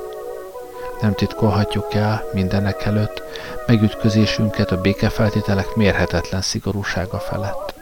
Nem 1.01 1.15
titkolhatjuk 1.15 1.95
el 1.95 2.23
mindenek 2.33 2.85
előtt 2.85 3.23
megütközésünket 3.67 4.71
a 4.71 4.81
békefeltételek 4.81 5.75
mérhetetlen 5.75 6.41
szigorúsága 6.41 7.19
felett. 7.19 7.75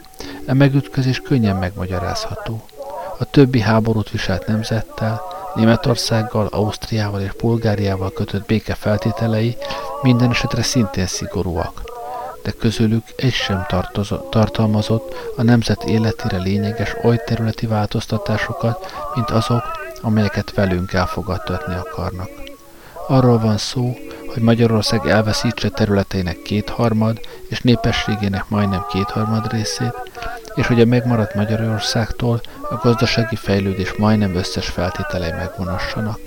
E 0.46 0.54
megütközés 0.54 1.20
könnyen 1.20 1.56
megmagyarázható. 1.56 2.64
A 3.18 3.24
többi 3.24 3.60
háborút 3.60 4.10
viselt 4.10 4.46
nemzettel, 4.46 5.22
Németországgal, 5.54 6.46
Ausztriával 6.46 7.20
és 7.20 7.32
Bulgáriával 7.32 8.12
kötött 8.12 8.46
békefeltételei 8.46 9.56
minden 10.02 10.30
esetre 10.30 10.62
szintén 10.62 11.06
szigorúak, 11.06 11.97
de 12.48 12.54
közülük 12.58 13.04
egy 13.16 13.32
sem 13.32 13.66
tartalmazott 14.30 15.32
a 15.36 15.42
nemzet 15.42 15.84
életére 15.84 16.36
lényeges 16.36 16.94
oly 17.02 17.16
területi 17.26 17.66
változtatásokat, 17.66 18.92
mint 19.14 19.30
azok, 19.30 19.62
amelyeket 20.02 20.54
velünk 20.54 20.92
elfogadtatni 20.92 21.74
akarnak. 21.74 22.30
Arról 23.08 23.38
van 23.38 23.56
szó, 23.56 23.96
hogy 24.32 24.42
Magyarország 24.42 25.06
elveszítse 25.06 25.68
területeinek 25.68 26.42
kétharmad 26.42 27.20
és 27.48 27.60
népességének 27.60 28.48
majdnem 28.48 28.86
kétharmad 28.90 29.52
részét, 29.52 29.94
és 30.54 30.66
hogy 30.66 30.80
a 30.80 30.84
megmaradt 30.84 31.34
Magyarországtól 31.34 32.40
a 32.70 32.74
gazdasági 32.74 33.36
fejlődés 33.36 33.92
majdnem 33.96 34.34
összes 34.34 34.68
feltételei 34.68 35.32
megvonassanak. 35.32 36.18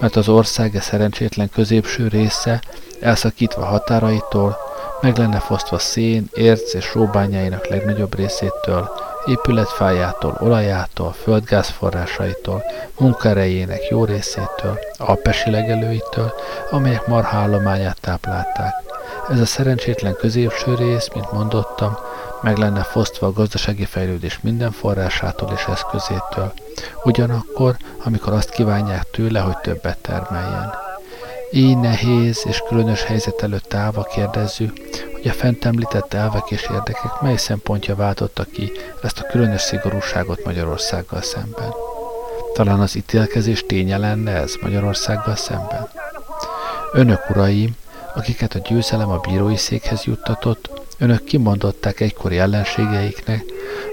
Mert 0.00 0.16
az 0.16 0.28
ország 0.28 0.76
e 0.76 0.80
szerencsétlen 0.80 1.50
középső 1.50 2.08
része, 2.08 2.62
elszakítva 3.00 3.64
határaitól, 3.64 4.67
meg 5.00 5.16
lenne 5.18 5.38
fosztva 5.38 5.78
szén, 5.78 6.28
érc 6.32 6.74
és 6.74 6.84
sóbányáinak 6.84 7.66
legnagyobb 7.66 8.14
részétől, 8.14 8.90
épületfájától, 9.26 10.38
olajától, 10.40 11.12
földgázforrásaitól, 11.12 12.62
munkaerejének 12.98 13.88
jó 13.88 14.04
részétől, 14.04 14.78
alpesi 14.96 15.50
legelőitől, 15.50 16.32
amelyek 16.70 17.06
marhállományát 17.06 18.00
táplálták. 18.00 18.74
Ez 19.30 19.40
a 19.40 19.46
szerencsétlen 19.46 20.14
középső 20.14 20.74
rész, 20.74 21.08
mint 21.14 21.32
mondottam, 21.32 21.98
meg 22.40 22.56
lenne 22.56 22.82
fosztva 22.82 23.26
a 23.26 23.32
gazdasági 23.32 23.84
fejlődés 23.84 24.38
minden 24.42 24.70
forrásától 24.70 25.52
és 25.54 25.64
eszközétől, 25.64 26.52
ugyanakkor, 27.04 27.76
amikor 28.04 28.32
azt 28.32 28.50
kívánják 28.50 29.10
tőle, 29.10 29.40
hogy 29.40 29.56
többet 29.56 29.98
termeljen. 29.98 30.87
Így 31.50 31.78
nehéz 31.78 32.44
és 32.48 32.62
különös 32.68 33.02
helyzet 33.02 33.42
előtt 33.42 33.74
állva 33.74 34.02
kérdezzük, 34.02 34.72
hogy 35.12 35.28
a 35.28 35.32
fent 35.32 35.64
említett 35.64 36.14
elvek 36.14 36.50
és 36.50 36.68
érdekek 36.70 37.20
mely 37.20 37.36
szempontja 37.36 37.96
váltotta 37.96 38.44
ki 38.52 38.72
ezt 39.02 39.18
a 39.18 39.26
különös 39.26 39.60
szigorúságot 39.60 40.44
Magyarországgal 40.44 41.22
szemben. 41.22 41.72
Talán 42.54 42.80
az 42.80 42.96
ítélkezés 42.96 43.64
ténye 43.66 43.96
lenne 43.96 44.32
ez 44.32 44.54
Magyarországgal 44.60 45.36
szemben. 45.36 45.88
Önök 46.92 47.30
uraim, 47.30 47.76
akiket 48.14 48.54
a 48.54 48.58
győzelem 48.58 49.10
a 49.10 49.18
bírói 49.18 49.56
székhez 49.56 50.04
juttatott, 50.04 50.70
önök 50.98 51.24
kimondották 51.24 52.00
egykori 52.00 52.38
ellenségeiknek 52.38 53.44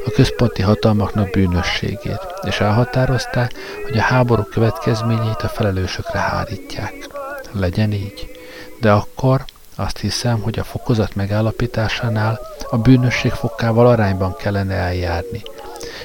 a 0.06 0.12
központi 0.12 0.62
hatalmaknak 0.62 1.30
bűnösségét, 1.30 2.22
és 2.48 2.60
elhatározták, 2.60 3.54
hogy 3.86 3.98
a 3.98 4.02
háború 4.02 4.44
következményeit 4.44 5.42
a 5.42 5.48
felelősökre 5.48 6.20
hárítják. 6.20 7.15
Legyen 7.60 7.92
így. 7.92 8.32
De 8.80 8.92
akkor, 8.92 9.46
azt 9.76 9.98
hiszem, 9.98 10.42
hogy 10.42 10.60
a 10.60 10.64
fokozat 10.64 11.16
megállapításánál 11.16 12.40
a 12.70 12.78
bűnösség 12.78 13.32
fokával 13.32 13.88
arányban 13.88 14.36
kellene 14.36 14.74
eljárni. 14.74 15.42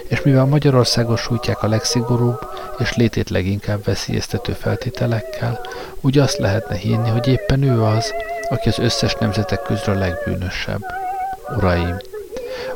És 0.09 0.23
mivel 0.23 0.45
Magyarországos 0.45 1.21
sújtják 1.21 1.63
a 1.63 1.69
legszigorúbb 1.69 2.39
és 2.79 2.95
létét 2.95 3.31
leginkább 3.31 3.85
veszélyeztető 3.85 4.53
feltételekkel, 4.53 5.61
úgy 6.01 6.19
azt 6.19 6.39
lehetne 6.39 6.77
hinni, 6.77 7.09
hogy 7.09 7.27
éppen 7.27 7.63
ő 7.63 7.83
az, 7.83 8.13
aki 8.49 8.69
az 8.69 8.79
összes 8.79 9.15
nemzetek 9.15 9.63
közül 9.63 9.95
a 9.95 9.99
legbűnösebb. 9.99 10.81
Uraim! 11.57 11.97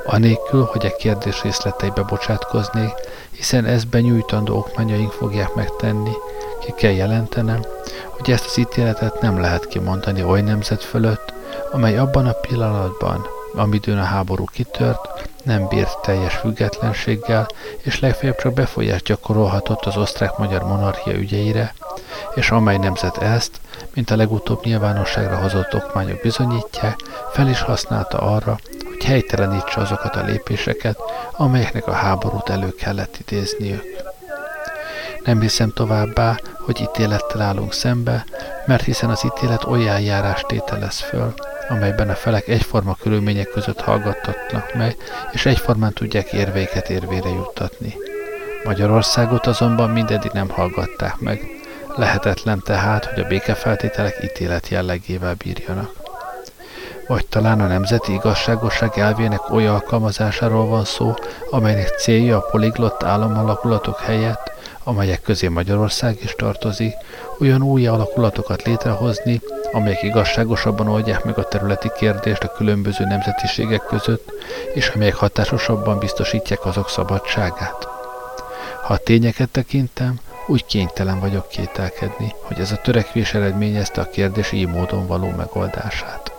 Anélkül, 0.06 0.64
hogy 0.64 0.86
a 0.86 0.96
kérdés 0.96 1.42
részleteibe 1.42 2.02
bocsátkoznék, 2.02 2.92
hiszen 3.30 3.64
ezt 3.64 3.88
benyújtandó 3.88 4.56
okmányaink 4.56 5.12
fogják 5.12 5.54
megtenni, 5.54 6.12
ki 6.60 6.72
kell 6.76 6.92
jelentenem, 6.92 7.60
hogy 8.24 8.34
ezt 8.34 8.46
az 8.46 8.58
ítéletet 8.58 9.20
nem 9.20 9.40
lehet 9.40 9.66
kimondani 9.66 10.22
oly 10.22 10.40
nemzet 10.40 10.84
fölött, 10.84 11.32
amely 11.72 11.98
abban 11.98 12.26
a 12.26 12.32
pillanatban, 12.32 13.26
amidőn 13.54 13.98
a 13.98 14.02
háború 14.02 14.44
kitört, 14.44 15.30
nem 15.42 15.68
bírt 15.68 15.98
teljes 15.98 16.34
függetlenséggel, 16.34 17.46
és 17.82 18.00
legfeljebb 18.00 18.36
csak 18.36 18.52
befolyást 18.52 19.04
gyakorolhatott 19.04 19.84
az 19.84 19.96
osztrák-magyar 19.96 20.62
monarchia 20.62 21.12
ügyeire, 21.12 21.74
és 22.34 22.50
amely 22.50 22.76
nemzet 22.76 23.16
ezt, 23.16 23.60
mint 23.94 24.10
a 24.10 24.16
legutóbb 24.16 24.64
nyilvánosságra 24.64 25.36
hozott 25.36 25.74
okmányok 25.74 26.20
bizonyítják, 26.20 26.96
fel 27.32 27.48
is 27.48 27.60
használta 27.60 28.18
arra, 28.18 28.58
hogy 28.88 29.04
helytelenítse 29.04 29.80
azokat 29.80 30.16
a 30.16 30.24
lépéseket, 30.24 30.98
amelyeknek 31.36 31.86
a 31.86 31.92
háborút 31.92 32.48
elő 32.48 32.74
kellett 32.74 33.16
idézniük. 33.26 34.03
Nem 35.24 35.40
hiszem 35.40 35.72
továbbá, 35.72 36.38
hogy 36.58 36.80
ítélettel 36.80 37.40
állunk 37.40 37.72
szembe, 37.72 38.24
mert 38.66 38.84
hiszen 38.84 39.10
az 39.10 39.24
ítélet 39.24 39.64
olyan 39.64 40.00
járást 40.00 40.46
tételez 40.46 40.98
föl, 40.98 41.34
amelyben 41.68 42.08
a 42.08 42.14
felek 42.14 42.48
egyforma 42.48 42.96
körülmények 43.02 43.48
között 43.48 43.80
hallgattatnak 43.80 44.74
meg, 44.74 44.96
és 45.32 45.46
egyformán 45.46 45.92
tudják 45.92 46.32
érvéket 46.32 46.90
érvére 46.90 47.28
juttatni. 47.28 47.94
Magyarországot 48.64 49.46
azonban 49.46 49.90
mindeddig 49.90 50.30
nem 50.30 50.48
hallgatták 50.48 51.18
meg. 51.18 51.40
Lehetetlen 51.96 52.62
tehát, 52.64 53.04
hogy 53.04 53.22
a 53.22 53.26
békefeltételek 53.26 54.18
ítélet 54.24 54.68
jellegével 54.68 55.34
bírjanak. 55.34 55.92
Vagy 57.06 57.26
talán 57.26 57.60
a 57.60 57.66
nemzeti 57.66 58.12
igazságosság 58.12 58.98
elvének 58.98 59.50
oly 59.50 59.66
alkalmazásáról 59.66 60.66
van 60.66 60.84
szó, 60.84 61.14
amelynek 61.50 61.88
célja 61.88 62.36
a 62.36 62.48
poliglott 62.50 63.02
államalakulatok 63.02 63.98
helyett, 63.98 64.53
amelyek 64.84 65.22
közé 65.22 65.48
Magyarország 65.48 66.18
is 66.22 66.34
tartozik, 66.34 66.94
olyan 67.40 67.62
új 67.62 67.86
alakulatokat 67.86 68.62
létrehozni, 68.62 69.40
amelyek 69.72 70.02
igazságosabban 70.02 70.88
oldják 70.88 71.24
meg 71.24 71.38
a 71.38 71.48
területi 71.48 71.90
kérdést 71.98 72.42
a 72.42 72.52
különböző 72.52 73.04
nemzetiségek 73.04 73.84
között, 73.84 74.32
és 74.74 74.88
amelyek 74.88 75.14
hatásosabban 75.14 75.98
biztosítják 75.98 76.64
azok 76.66 76.88
szabadságát. 76.88 77.88
Ha 78.82 78.92
a 78.92 78.98
tényeket 78.98 79.48
tekintem, 79.48 80.20
úgy 80.46 80.64
kénytelen 80.66 81.20
vagyok 81.20 81.48
kételkedni, 81.48 82.34
hogy 82.42 82.58
ez 82.58 82.72
a 82.72 82.76
törekvés 82.76 83.34
eredményezte 83.34 84.00
a 84.00 84.10
kérdés 84.10 84.52
így 84.52 84.68
módon 84.68 85.06
való 85.06 85.30
megoldását. 85.36 86.32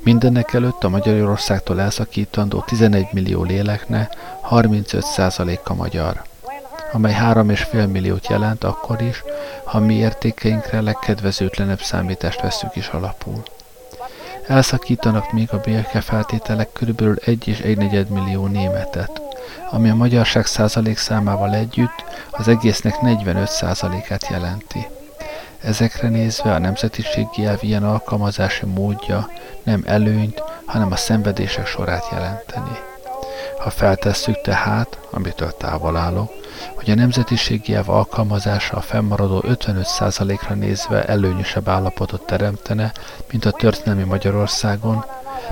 Mindennek 0.00 0.52
előtt 0.52 0.84
a 0.84 0.88
Magyarországtól 0.88 1.80
elszakítandó 1.80 2.64
11 2.66 3.06
millió 3.12 3.42
lélekne 3.42 4.10
35%-a 4.50 5.74
magyar, 5.74 6.22
amely 6.92 7.16
3,5 7.20 7.90
milliót 7.90 8.26
jelent 8.26 8.64
akkor 8.64 9.00
is, 9.02 9.22
ha 9.64 9.78
mi 9.78 9.94
értékeinkre 9.94 10.80
legkedvezőtlenebb 10.80 11.80
számítást 11.80 12.40
veszük 12.40 12.76
is 12.76 12.88
alapul. 12.88 13.42
Elszakítanak 14.46 15.32
még 15.32 15.48
a 15.52 15.60
békefeltételek 15.60 16.72
körülbelül 16.72 17.16
1 17.24 17.48
és 17.48 17.58
1 17.58 18.08
millió 18.08 18.46
németet, 18.46 19.22
ami 19.70 19.88
a 19.88 19.94
magyarság 19.94 20.46
százalék 20.46 20.98
számával 20.98 21.54
együtt 21.54 22.04
az 22.30 22.48
egésznek 22.48 23.00
45 23.00 23.48
százalékát 23.48 24.26
jelenti. 24.30 24.86
Ezekre 25.62 26.08
nézve 26.08 26.54
a 26.54 26.58
nemzetiségi 26.58 27.44
elv 27.44 27.58
ilyen 27.60 27.84
alkalmazási 27.84 28.66
módja 28.66 29.28
nem 29.62 29.82
előnyt, 29.86 30.42
hanem 30.64 30.92
a 30.92 30.96
szenvedések 30.96 31.66
sorát 31.66 32.08
jelenteni. 32.12 32.89
Ha 33.60 33.70
feltesszük 33.70 34.40
tehát, 34.40 34.98
amitől 35.10 35.52
távol 35.56 35.96
állok, 35.96 36.30
hogy 36.74 36.90
a 36.90 36.94
nemzetiségi 36.94 37.74
elv 37.74 37.88
alkalmazása 37.88 38.76
a 38.76 38.80
fennmaradó 38.80 39.44
55%-ra 39.46 40.54
nézve 40.54 41.04
előnyösebb 41.04 41.68
állapotot 41.68 42.26
teremtene, 42.26 42.92
mint 43.30 43.44
a 43.44 43.50
történelmi 43.50 44.04
Magyarországon, 44.04 45.04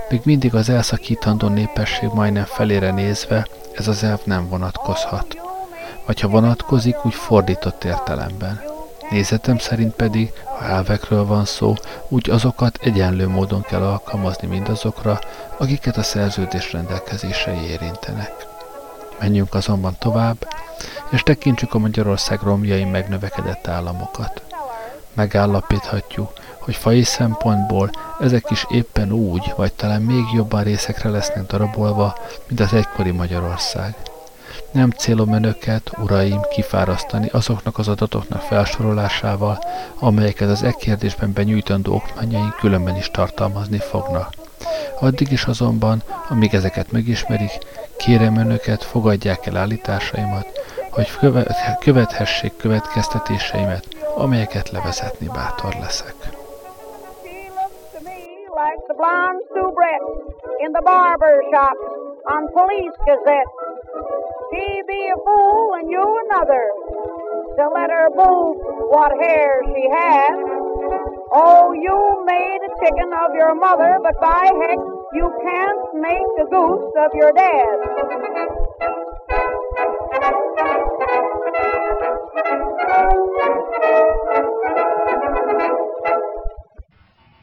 még 0.09 0.21
mindig 0.25 0.55
az 0.55 0.69
elszakítandó 0.69 1.49
népesség 1.49 2.09
majdnem 2.13 2.45
felére 2.45 2.91
nézve 2.91 3.47
ez 3.75 3.89
az 3.89 4.03
elv 4.03 4.21
nem 4.25 4.49
vonatkozhat. 4.49 5.37
Vagy 6.07 6.21
ha 6.21 6.29
vonatkozik, 6.29 7.05
úgy 7.05 7.15
fordított 7.15 7.85
értelemben. 7.85 8.68
Nézetem 9.11 9.59
szerint 9.59 9.95
pedig, 9.95 10.33
ha 10.45 10.65
elvekről 10.65 11.25
van 11.25 11.45
szó, 11.45 11.75
úgy 12.09 12.31
azokat 12.31 12.79
egyenlő 12.83 13.29
módon 13.29 13.63
kell 13.63 13.83
alkalmazni 13.83 14.49
mindazokra, 14.49 15.19
akiket 15.59 15.97
a 15.97 16.03
szerződés 16.03 16.73
rendelkezései 16.73 17.59
érintenek. 17.71 18.47
Menjünk 19.21 19.55
azonban 19.55 19.97
tovább, 19.99 20.47
és 21.11 21.23
tekintsük 21.23 21.75
a 21.75 21.79
Magyarország 21.79 22.43
romjain 22.43 22.87
megnövekedett 22.87 23.67
államokat. 23.67 24.43
Megállapíthatjuk, 25.13 26.33
hogy 26.59 26.77
fai 26.77 27.03
szempontból 27.03 27.91
ezek 28.21 28.51
is 28.51 28.67
éppen 28.69 29.13
úgy, 29.13 29.53
vagy 29.57 29.73
talán 29.73 30.03
még 30.03 30.25
jobban 30.35 30.63
részekre 30.63 31.09
lesznek 31.11 31.47
darabolva, 31.47 32.17
mint 32.47 32.61
az 32.61 32.73
egykori 32.73 33.11
Magyarország. 33.11 33.97
Nem 34.73 34.91
célom 34.91 35.33
önöket, 35.33 35.91
uraim, 36.03 36.41
kifárasztani 36.51 37.29
azoknak 37.33 37.79
az 37.79 37.89
adatoknak 37.89 38.41
felsorolásával, 38.41 39.59
amelyeket 39.99 40.49
az 40.49 40.63
e 40.63 40.73
kérdésben 40.73 41.33
benyújtandó 41.33 41.95
okmányaink 41.95 42.57
különben 42.57 42.97
is 42.97 43.11
tartalmazni 43.11 43.79
fognak. 43.79 44.33
Addig 45.01 45.33
is 45.33 45.45
azonban, 45.45 46.03
amíg 46.29 46.55
ezeket 46.55 46.93
megismerik, 46.93 47.59
kérem 47.97 48.37
önöket, 48.37 48.85
fogadják 48.85 49.47
el 49.47 49.57
állításaimat, 49.57 50.47
hogy 50.91 51.09
követhessék 51.81 52.57
következtetéseimet, 52.57 53.85
amelyeket 54.17 54.71
levezetni 54.71 55.27
bátor 55.27 55.75
leszek. 55.81 56.15
in 60.61 60.73
the 60.73 60.83
barber 60.83 61.41
shop 61.51 61.77
on 62.35 62.43
Police 62.53 62.97
Gazette. 63.07 63.58
She 64.51 64.83
be 64.89 65.11
a 65.13 65.17
fool 65.25 65.75
and 65.75 65.91
you 65.91 66.05
another 66.31 66.65
to 67.59 67.69
let 67.75 67.91
her 67.91 68.09
move 68.15 68.57
what 68.89 69.13
hair 69.21 69.61
she 69.67 69.89
has. 69.93 70.39
Oh, 71.33 71.75
you 71.75 72.25
made 72.25 72.61
a 72.65 72.71
chicken 72.81 73.13
of 73.13 73.35
your 73.35 73.55
mother, 73.55 73.99
but 74.03 74.15
by 74.21 74.49
heck, 74.63 74.79
you 75.13 75.31
can't 75.43 75.95
make 76.01 76.33
a 76.41 76.47
goose 76.49 76.93
of 76.97 77.11
your 77.15 77.33
dad. 77.33 77.77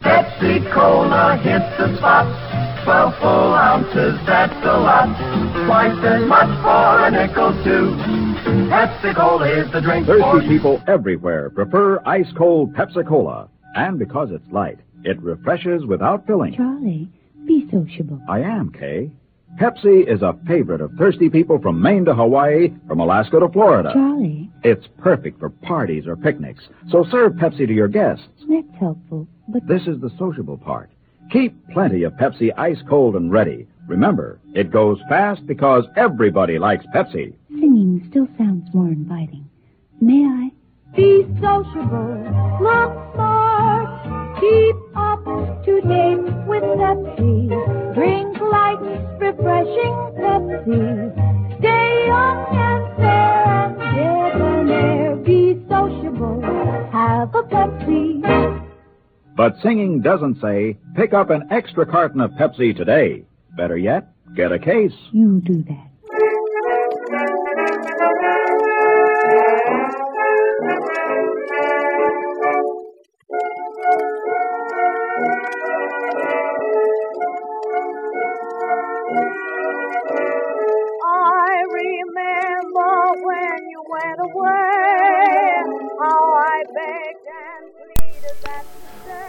Pepsi 0.02 0.72
Cola 0.74 1.38
hits 1.38 1.78
the 1.78 1.98
spot. 1.98 2.65
Twelve 2.86 3.16
full 3.20 3.54
ounces, 3.56 4.16
that's 4.28 4.54
a 4.64 4.78
lot. 4.78 5.10
Twice 5.66 5.98
as 6.06 6.28
much 6.28 6.50
for 6.62 7.06
a 7.08 7.10
nickel, 7.10 7.52
too. 7.64 7.96
Pepsi 8.70 9.16
Cola 9.16 9.50
is 9.50 9.72
the 9.72 9.82
drink 9.82 10.06
for 10.06 10.20
Thirsty 10.20 10.48
people 10.48 10.82
everywhere 10.88 11.50
prefer 11.50 12.00
ice 12.06 12.32
cold 12.38 12.74
Pepsi 12.76 13.06
Cola. 13.08 13.50
And 13.76 13.98
because 13.98 14.30
it's 14.32 14.46
light, 14.52 14.78
it 15.04 15.20
refreshes 15.22 15.86
without 15.88 16.28
filling. 16.28 16.54
Charlie, 16.56 17.10
be 17.48 17.68
sociable. 17.72 18.22
I 18.30 18.42
am, 18.42 18.72
Kay. 18.72 19.10
Pepsi 19.60 20.08
is 20.08 20.22
a 20.22 20.38
favorite 20.48 20.82
of 20.82 20.92
thirsty 21.00 21.30
people 21.30 21.58
from 21.60 21.82
Maine 21.82 22.06
to 22.06 22.14
Hawaii, 22.14 22.72
from 22.88 23.00
Alaska 23.00 23.40
to 23.40 23.50
Florida. 23.50 23.92
Charlie, 23.94 24.52
It's 24.64 24.86
perfect 25.00 25.40
for 25.40 25.50
parties 25.50 26.06
or 26.06 26.16
picnics. 26.16 26.68
So 26.90 27.04
serve 27.10 27.34
Pepsi 27.34 27.66
to 27.66 27.74
your 27.74 27.88
guests. 27.88 28.28
that's 28.48 28.68
helpful, 28.80 29.28
but 29.48 29.66
This 29.68 29.88
is 29.88 30.00
the 30.02 30.12
sociable 30.20 30.58
part. 30.58 30.92
Keep 31.32 31.70
plenty 31.74 32.04
of 32.04 32.14
Pepsi 32.14 32.52
ice 32.58 32.82
cold 32.88 33.16
and 33.16 33.32
ready. 33.32 33.68
Remember, 33.88 34.40
it 34.54 34.72
goes 34.72 35.00
fast 35.10 35.46
because 35.48 35.86
everybody 35.96 36.58
likes 36.60 36.86
Pepsi. 36.94 37.34
singing 37.50 38.06
still 38.10 38.28
sounds 38.38 38.68
more 38.74 38.88
inviting. 38.88 39.48
May 40.02 40.24
I? 40.26 40.52
Be 40.96 41.24
sociable, 41.42 42.24
look 42.62 43.14
smart, 43.14 44.40
keep 44.40 44.76
up 44.96 45.24
to 45.66 45.82
date 45.82 46.48
with 46.48 46.64
Pepsi. 46.64 47.94
Drink 47.96 48.40
light, 48.40 48.80
refreshing 49.20 49.96
Pepsi. 50.18 51.60
Stay 51.60 52.06
young 52.08 52.46
and 52.56 52.96
fair 52.98 53.44
and 53.46 53.76
debonair. 53.96 55.16
Be 55.18 55.62
sociable, 55.68 56.42
have 56.92 57.36
a 57.36 57.44
Pepsi. 57.44 58.65
But 59.36 59.58
singing 59.62 60.02
doesn't 60.02 60.40
say, 60.42 60.78
pick 60.96 61.14
up 61.14 61.30
an 61.30 61.50
extra 61.52 61.86
carton 61.86 62.22
of 62.22 62.32
Pepsi 62.32 62.76
today. 62.76 63.26
Better 63.58 63.78
yet, 63.78 64.14
get 64.36 64.52
a 64.52 64.60
case. 64.60 64.94
You 65.12 65.42
do 65.42 65.64
that. 65.64 65.90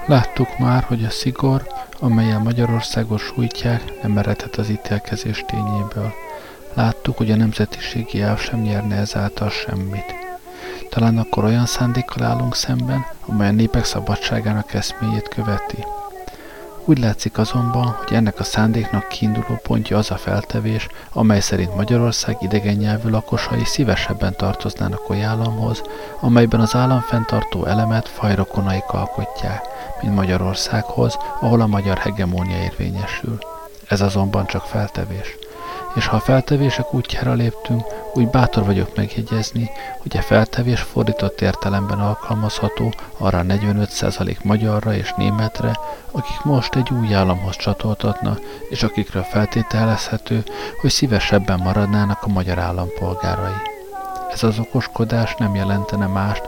Láttuk 0.07 0.59
már, 0.59 0.83
hogy 0.83 1.05
a 1.05 1.11
szigor, 1.11 1.67
amelyen 2.01 2.41
Magyarországot 2.41 3.19
sújtják, 3.19 4.03
nem 4.03 4.19
eredhet 4.19 4.57
az 4.57 4.69
ítélkezés 4.69 5.45
tényéből. 5.47 6.13
Láttuk, 6.75 7.17
hogy 7.17 7.31
a 7.31 7.37
nemzetiségi 7.37 8.23
elv 8.23 8.39
sem 8.39 8.61
nyerne 8.61 8.97
ezáltal 8.97 9.51
semmit. 9.51 10.15
Talán 10.91 11.19
akkor 11.19 11.45
olyan 11.45 11.67
szándékkal 11.67 12.23
állunk 12.23 12.55
szemben, 12.55 13.07
amely 13.27 13.49
a 13.49 13.53
népek 13.53 13.85
szabadságának 13.85 14.75
eszméjét 14.75 15.29
követi. 15.29 15.85
Úgy 16.85 16.99
látszik 16.99 17.39
azonban, 17.39 17.87
hogy 17.87 18.17
ennek 18.17 18.41
a 18.41 18.45
szándéknak 18.45 19.09
kiinduló 19.09 19.61
pontja 19.63 19.99
az 19.99 20.11
a 20.11 20.17
feltevés, 20.17 20.89
amely 21.13 21.41
szerint 21.41 21.77
Magyarország 21.77 22.37
idegen 22.41 22.75
nyelvű 22.75 23.11
lakosai 23.11 23.65
szívesebben 23.65 24.35
tartoznának 24.37 25.11
olyan 25.11 25.29
államhoz, 25.29 25.83
amelyben 26.21 26.61
az 26.61 26.75
államfenntartó 26.75 27.65
elemet 27.65 28.09
fajrokonaik 28.09 28.89
alkotják, 28.89 29.75
mint 30.07 30.19
Magyarországhoz, 30.19 31.19
ahol 31.41 31.61
a 31.61 31.67
magyar 31.67 31.99
hegemónia 31.99 32.63
érvényesül. 32.63 33.39
Ez 33.89 34.01
azonban 34.01 34.47
csak 34.47 34.63
feltevés. 34.63 35.37
és 35.95 36.07
ha 36.07 36.17
a 36.17 36.21
feltevések 36.21 36.95
útjára 36.95 37.33
léptünk, 37.33 37.83
úgy 38.15 38.29
bátor 38.29 38.65
vagyok 38.65 38.97
megjegyezni, 38.97 39.71
hogy 39.99 40.17
a 40.17 40.23
feltevés 40.23 40.81
fordított 40.81 41.41
értelemben 41.41 42.01
alkalmazható 42.01 42.93
arra 43.19 43.43
45% 43.49 44.43
magyarra 44.43 44.95
és 44.95 45.15
németre, 45.17 45.79
akik 46.11 46.43
most 46.43 46.75
egy 46.75 46.91
új 46.91 47.15
államhoz 47.15 47.57
csatoltatna, 47.57 48.39
és 48.69 48.83
akikről 48.83 49.23
feltételezhető, 49.23 50.45
hogy 50.81 50.91
szívesebben 50.91 51.61
maradnának 51.61 52.23
a 52.23 52.33
magyar 52.33 52.59
állampolgárai. 52.59 53.61
Ez 54.33 54.43
az 54.43 54.59
okoskodás 54.59 55.35
nem 55.39 55.55
jelentene 55.55 56.07
mást, 56.07 56.47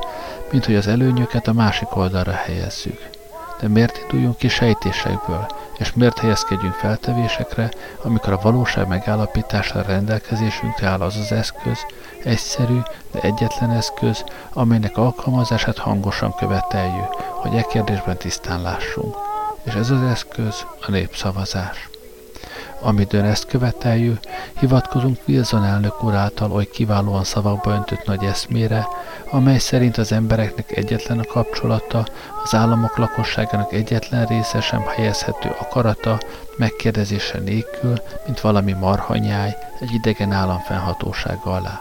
mint 0.50 0.64
hogy 0.64 0.76
az 0.76 0.86
előnyöket 0.86 1.46
a 1.46 1.52
másik 1.52 1.96
oldalra 1.96 2.32
helyezzük. 2.32 3.17
De 3.60 3.68
miért 3.68 3.98
induljunk 3.98 4.36
ki 4.36 4.48
sejtésekből, 4.48 5.46
és 5.78 5.92
miért 5.92 6.18
helyezkedjünk 6.18 6.74
feltevésekre, 6.74 7.70
amikor 8.02 8.32
a 8.32 8.40
valóság 8.42 8.88
megállapítására 8.88 9.82
rendelkezésünkre 9.86 10.86
áll 10.86 11.00
az 11.00 11.16
az 11.16 11.32
eszköz, 11.32 11.78
egyszerű, 12.24 12.78
de 13.12 13.20
egyetlen 13.20 13.70
eszköz, 13.70 14.24
amelynek 14.52 14.96
alkalmazását 14.96 15.78
hangosan 15.78 16.34
követeljük, 16.34 17.10
hogy 17.14 17.54
e 17.54 17.62
kérdésben 17.62 18.16
tisztán 18.16 18.62
lássunk. 18.62 19.16
És 19.62 19.72
ez 19.72 19.90
az 19.90 20.02
eszköz 20.02 20.66
a 20.86 20.90
népszavazás. 20.90 21.88
Amidőn 22.80 23.24
ezt 23.24 23.46
követeljük, 23.46 24.18
hivatkozunk 24.58 25.18
Wilson 25.28 25.64
elnök 25.64 26.04
úr 26.04 26.14
oly 26.50 26.64
kiválóan 26.64 27.24
szavakba 27.24 27.70
öntött 27.70 28.06
nagy 28.06 28.24
eszmére, 28.24 28.86
amely 29.30 29.58
szerint 29.58 29.96
az 29.96 30.12
embereknek 30.12 30.76
egyetlen 30.76 31.18
a 31.18 31.24
kapcsolata, 31.24 32.06
az 32.44 32.54
államok 32.54 32.96
lakosságának 32.96 33.72
egyetlen 33.72 34.26
része 34.26 34.60
sem 34.60 34.86
helyezhető 34.86 35.54
akarata, 35.60 36.18
megkérdezése 36.56 37.38
nélkül, 37.38 37.94
mint 38.26 38.40
valami 38.40 38.72
marhanyáj 38.72 39.56
egy 39.80 39.92
idegen 39.92 40.32
állam 40.32 40.58
fennhatósága 40.58 41.50
alá. 41.50 41.78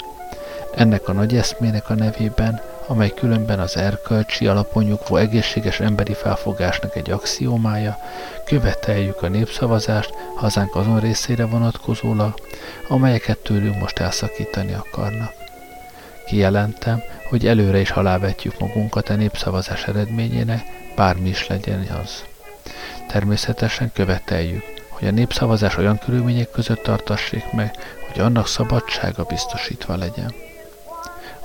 Ennek 0.76 1.08
a 1.08 1.14
nagy 1.14 1.36
eszmének 1.36 1.90
a 1.90 1.96
nevében 1.96 2.62
amely 2.88 3.10
különben 3.10 3.60
az 3.60 3.78
erkölcsi 3.78 4.48
alapon 4.48 4.84
nyugvó 4.84 5.16
egészséges 5.16 5.80
emberi 5.80 6.14
felfogásnak 6.14 6.96
egy 6.96 7.12
axiómája, 7.12 7.98
követeljük 8.46 9.22
a 9.22 9.28
népszavazást 9.28 10.14
hazánk 10.36 10.76
azon 10.76 11.00
részére 11.00 11.46
vonatkozólag, 11.46 12.34
amelyeket 12.88 13.38
tőlünk 13.38 13.80
most 13.80 14.00
elszakítani 14.00 14.74
akarnak. 14.74 15.34
Kijelentem, 16.26 17.04
hogy 17.30 17.48
előre 17.48 17.80
is 17.80 17.90
alávetjük 17.90 18.60
magunkat 18.60 19.10
a 19.10 19.16
népszavazás 19.16 19.88
eredményének, 19.88 20.62
bármi 20.96 21.30
is 21.30 21.48
legyen 21.48 21.88
az. 22.04 22.24
Természetesen 23.08 23.92
követeljük, 23.94 24.64
hogy 24.90 25.08
a 25.08 25.12
népszavazás 25.12 25.78
olyan 25.78 25.98
körülmények 25.98 26.50
között 26.50 26.84
tartassék 26.84 27.52
meg, 27.52 27.76
hogy 28.12 28.22
annak 28.22 28.48
szabadsága 28.48 29.24
biztosítva 29.24 29.96
legyen. 29.96 30.47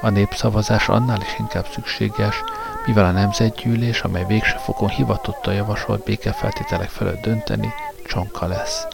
A 0.05 0.11
népszavazás 0.11 0.88
annál 0.88 1.20
is 1.20 1.38
inkább 1.38 1.66
szükséges, 1.72 2.42
mivel 2.86 3.05
a 3.05 3.11
nemzetgyűlés, 3.11 4.00
amely 4.00 4.24
végső 4.26 4.57
fokon 4.64 4.88
hivatott 4.88 5.46
a 5.46 5.50
javasolt 5.50 6.05
békefeltételek 6.05 6.88
felett 6.88 7.20
dönteni, 7.20 7.72
csonka 8.07 8.46
lesz. 8.46 8.86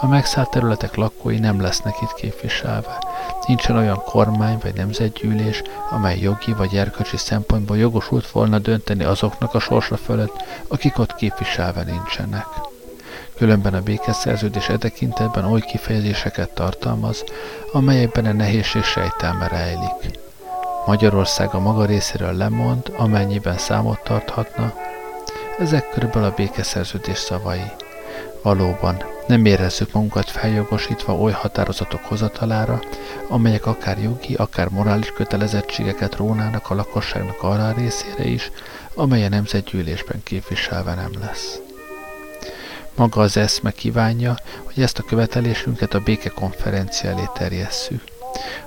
A 0.00 0.06
megszállt 0.06 0.50
területek 0.50 0.94
lakói 0.94 1.38
nem 1.38 1.60
lesznek 1.60 1.94
itt 2.02 2.14
képviselve. 2.14 3.02
Nincsen 3.46 3.76
olyan 3.76 4.02
kormány 4.04 4.58
vagy 4.62 4.74
nemzetgyűlés, 4.74 5.62
amely 5.90 6.18
jogi 6.18 6.52
vagy 6.52 6.76
erkölcsi 6.76 7.16
szempontból 7.16 7.76
jogosult 7.76 8.30
volna 8.30 8.58
dönteni 8.58 9.04
azoknak 9.04 9.54
a 9.54 9.60
sorsa 9.60 9.96
fölött, 9.96 10.44
akik 10.68 10.98
ott 10.98 11.14
képviselve 11.14 11.82
nincsenek. 11.82 12.46
Különben 13.36 13.74
a 13.74 13.80
békeszerződés 13.80 14.68
e 14.68 14.78
tekintetben 14.78 15.44
oly 15.44 15.60
kifejezéseket 15.60 16.50
tartalmaz, 16.50 17.24
amelyekben 17.72 18.26
a 18.26 18.32
nehézség 18.32 18.82
sejtelme 18.82 19.48
rejlik. 19.48 20.20
Magyarország 20.86 21.54
a 21.54 21.58
maga 21.58 21.84
részéről 21.84 22.32
lemond, 22.32 22.92
amennyiben 22.96 23.58
számot 23.58 24.00
tarthatna. 24.04 24.74
Ezek 25.58 25.90
körülbelül 25.90 26.28
a 26.28 26.34
békeszerződés 26.36 27.18
szavai. 27.18 27.62
Valóban, 28.42 29.04
nem 29.26 29.44
érezzük 29.44 29.92
magunkat 29.92 30.30
feljogosítva 30.30 31.16
oly 31.16 31.32
határozatok 31.32 32.04
hozatalára, 32.04 32.80
amelyek 33.28 33.66
akár 33.66 33.98
jogi, 33.98 34.34
akár 34.34 34.68
morális 34.68 35.12
kötelezettségeket 35.12 36.16
rónának 36.16 36.70
a 36.70 36.74
lakosságnak 36.74 37.42
arra 37.42 37.68
a 37.68 37.72
részére 37.72 38.24
is, 38.24 38.50
amely 38.94 39.24
a 39.24 39.28
nemzetgyűlésben 39.28 40.22
képviselve 40.22 40.94
nem 40.94 41.10
lesz. 41.20 41.60
Maga 42.94 43.20
az 43.20 43.36
eszme 43.36 43.70
kívánja, 43.70 44.34
hogy 44.62 44.82
ezt 44.82 44.98
a 44.98 45.02
követelésünket 45.02 45.94
a 45.94 46.00
békekonferencia 46.00 47.10
elé 47.10 47.28
terjesszük. 47.34 48.11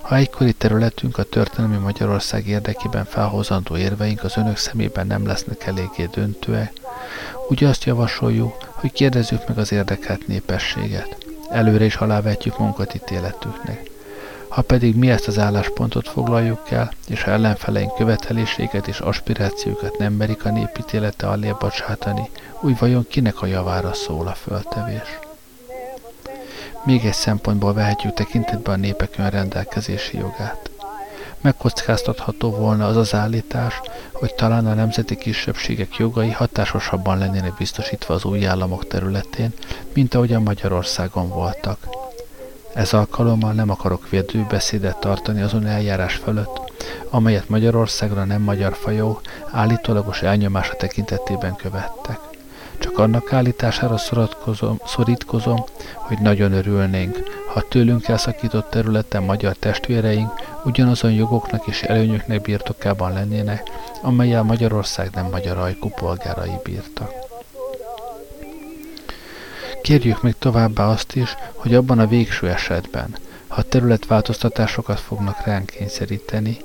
Ha 0.02 0.16
egykori 0.16 0.54
területünk 0.54 1.18
a 1.18 1.24
történelmi 1.24 1.78
Magyarország 1.78 2.48
érdekében 2.48 3.06
felhozandó 3.06 3.78
érveink 3.78 4.24
az 4.24 4.38
önök 4.38 4.58
szemében 4.58 5.08
nem 5.08 5.28
lesznek 5.28 5.66
eléggé 5.66 6.10
döntőek, 6.12 6.74
úgy 7.50 7.64
azt 7.64 7.84
javasoljuk, 7.84 8.54
hogy 8.74 8.92
kérdezzük 8.92 9.48
meg 9.48 9.58
az 9.58 9.72
érdekelt 9.72 10.28
népességet. 10.28 11.18
Előre 11.50 11.86
is 11.86 11.96
alávetjük 11.96 12.58
magunkat 12.58 12.96
ítéletüknek. 12.96 13.90
Ha 14.48 14.62
pedig 14.62 14.96
mi 14.96 15.10
ezt 15.10 15.28
az 15.28 15.40
álláspontot 15.40 16.08
foglaljuk 16.08 16.72
el, 16.72 16.92
és 17.08 17.24
ha 17.24 17.32
ellenfeleink 17.32 17.96
követeléséget 17.96 18.88
és 18.88 19.00
aspirációkat 19.00 19.98
nem 19.98 20.14
merik 20.14 20.46
a 20.46 20.52
népítélete 20.52 21.28
alé 21.28 21.56
bocsátani, 21.60 22.30
úgy 22.62 22.78
vajon 22.78 23.06
kinek 23.10 23.42
a 23.42 23.46
javára 23.46 23.94
szól 23.94 24.28
a 24.28 24.34
föltevés? 24.34 25.25
Még 26.86 27.06
egy 27.06 27.14
szempontból 27.14 27.74
vehetjük 27.74 28.14
tekintetbe 28.14 28.72
a 28.72 28.76
népek 28.76 29.14
önrendelkezési 29.18 30.18
jogát. 30.18 30.70
Megkockáztatható 31.42 32.50
volna 32.50 32.86
az 32.86 32.98
az 32.98 33.14
állítás, 33.14 33.82
hogy 34.12 34.34
talán 34.34 34.68
a 34.68 34.74
nemzeti 34.74 35.16
kisebbségek 35.16 35.96
jogai 35.96 36.32
hatásosabban 36.32 37.18
lennének 37.18 37.54
biztosítva 37.54 38.14
az 38.14 38.26
új 38.26 38.48
államok 38.48 38.88
területén, 38.88 39.54
mint 39.94 40.14
ahogy 40.14 40.34
a 40.34 40.40
Magyarországon 40.40 41.30
voltak. 41.30 41.78
Ez 42.74 42.94
alkalommal 42.94 43.54
nem 43.54 43.70
akarok 43.70 44.10
védőbeszédet 44.10 45.00
tartani 45.00 45.42
azon 45.42 45.66
eljárás 45.66 46.16
fölött, 46.16 46.74
amelyet 47.10 47.50
Magyarországra 47.50 48.24
nem 48.24 48.42
magyar 48.42 48.76
fajó 48.76 49.22
állítólagos 49.52 50.22
elnyomása 50.22 50.76
tekintetében 50.76 51.56
követtek. 51.56 52.20
Csak 52.80 52.98
annak 52.98 53.34
állítására 53.34 53.98
szorítkozom, 54.86 55.64
hogy 55.94 56.18
nagyon 56.20 56.52
örülnénk, 56.52 57.18
ha 57.54 57.68
tőlünk 57.70 58.08
elszakított 58.08 58.70
területen 58.70 59.24
magyar 59.24 59.56
testvéreink 59.56 60.32
ugyanazon 60.64 61.12
jogoknak 61.12 61.68
és 61.68 61.82
előnyöknek 61.82 62.42
birtokában 62.42 63.14
lennének, 63.14 63.70
amelyel 64.02 64.44
Magyarország 64.44 65.10
nem 65.14 65.30
magyar 65.30 65.58
ajkú 65.58 65.90
polgárai 65.90 66.60
bírtak. 66.64 67.12
Kérjük 69.82 70.22
még 70.22 70.36
továbbá 70.40 70.88
azt 70.88 71.16
is, 71.16 71.36
hogy 71.54 71.74
abban 71.74 72.00
a 72.00 72.08
végső 72.08 72.50
esetben, 72.50 73.16
ha 73.48 73.62
területváltoztatásokat 73.62 75.00
fognak 75.00 75.46
ránk 75.46 75.66
kényszeríteni, 75.66 76.58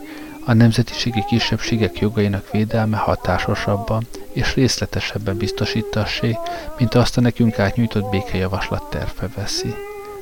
a 0.45 0.53
nemzetiségi 0.53 1.25
kisebbségek 1.29 1.99
jogainak 1.99 2.51
védelme 2.51 2.97
hatásosabban 2.97 4.07
és 4.33 4.55
részletesebben 4.55 5.37
biztosítassé, 5.37 6.39
mint 6.79 6.95
azt 6.95 7.17
a 7.17 7.21
nekünk 7.21 7.59
átnyújtott 7.59 8.11
békejavaslat 8.11 8.91
terve 8.91 9.29
veszi. 9.37 9.75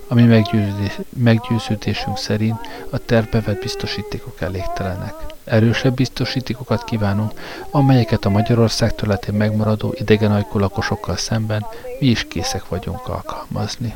Ami 0.08 0.22
meggyőződés, 0.22 0.98
meggyőződésünk 1.16 2.18
szerint 2.18 2.58
a 2.90 2.98
tervbe 2.98 3.40
vett 3.40 3.60
biztosítékok 3.60 4.40
elégtelenek. 4.40 5.14
Erősebb 5.44 5.94
biztosítékokat 5.94 6.84
kívánunk, 6.84 7.32
amelyeket 7.70 8.24
a 8.24 8.30
Magyarország 8.30 8.94
területén 8.94 9.34
megmaradó 9.34 9.94
idegen 9.98 10.46
lakosokkal 10.52 11.16
szemben 11.16 11.66
mi 12.00 12.06
is 12.06 12.26
készek 12.28 12.68
vagyunk 12.68 13.08
alkalmazni. 13.08 13.94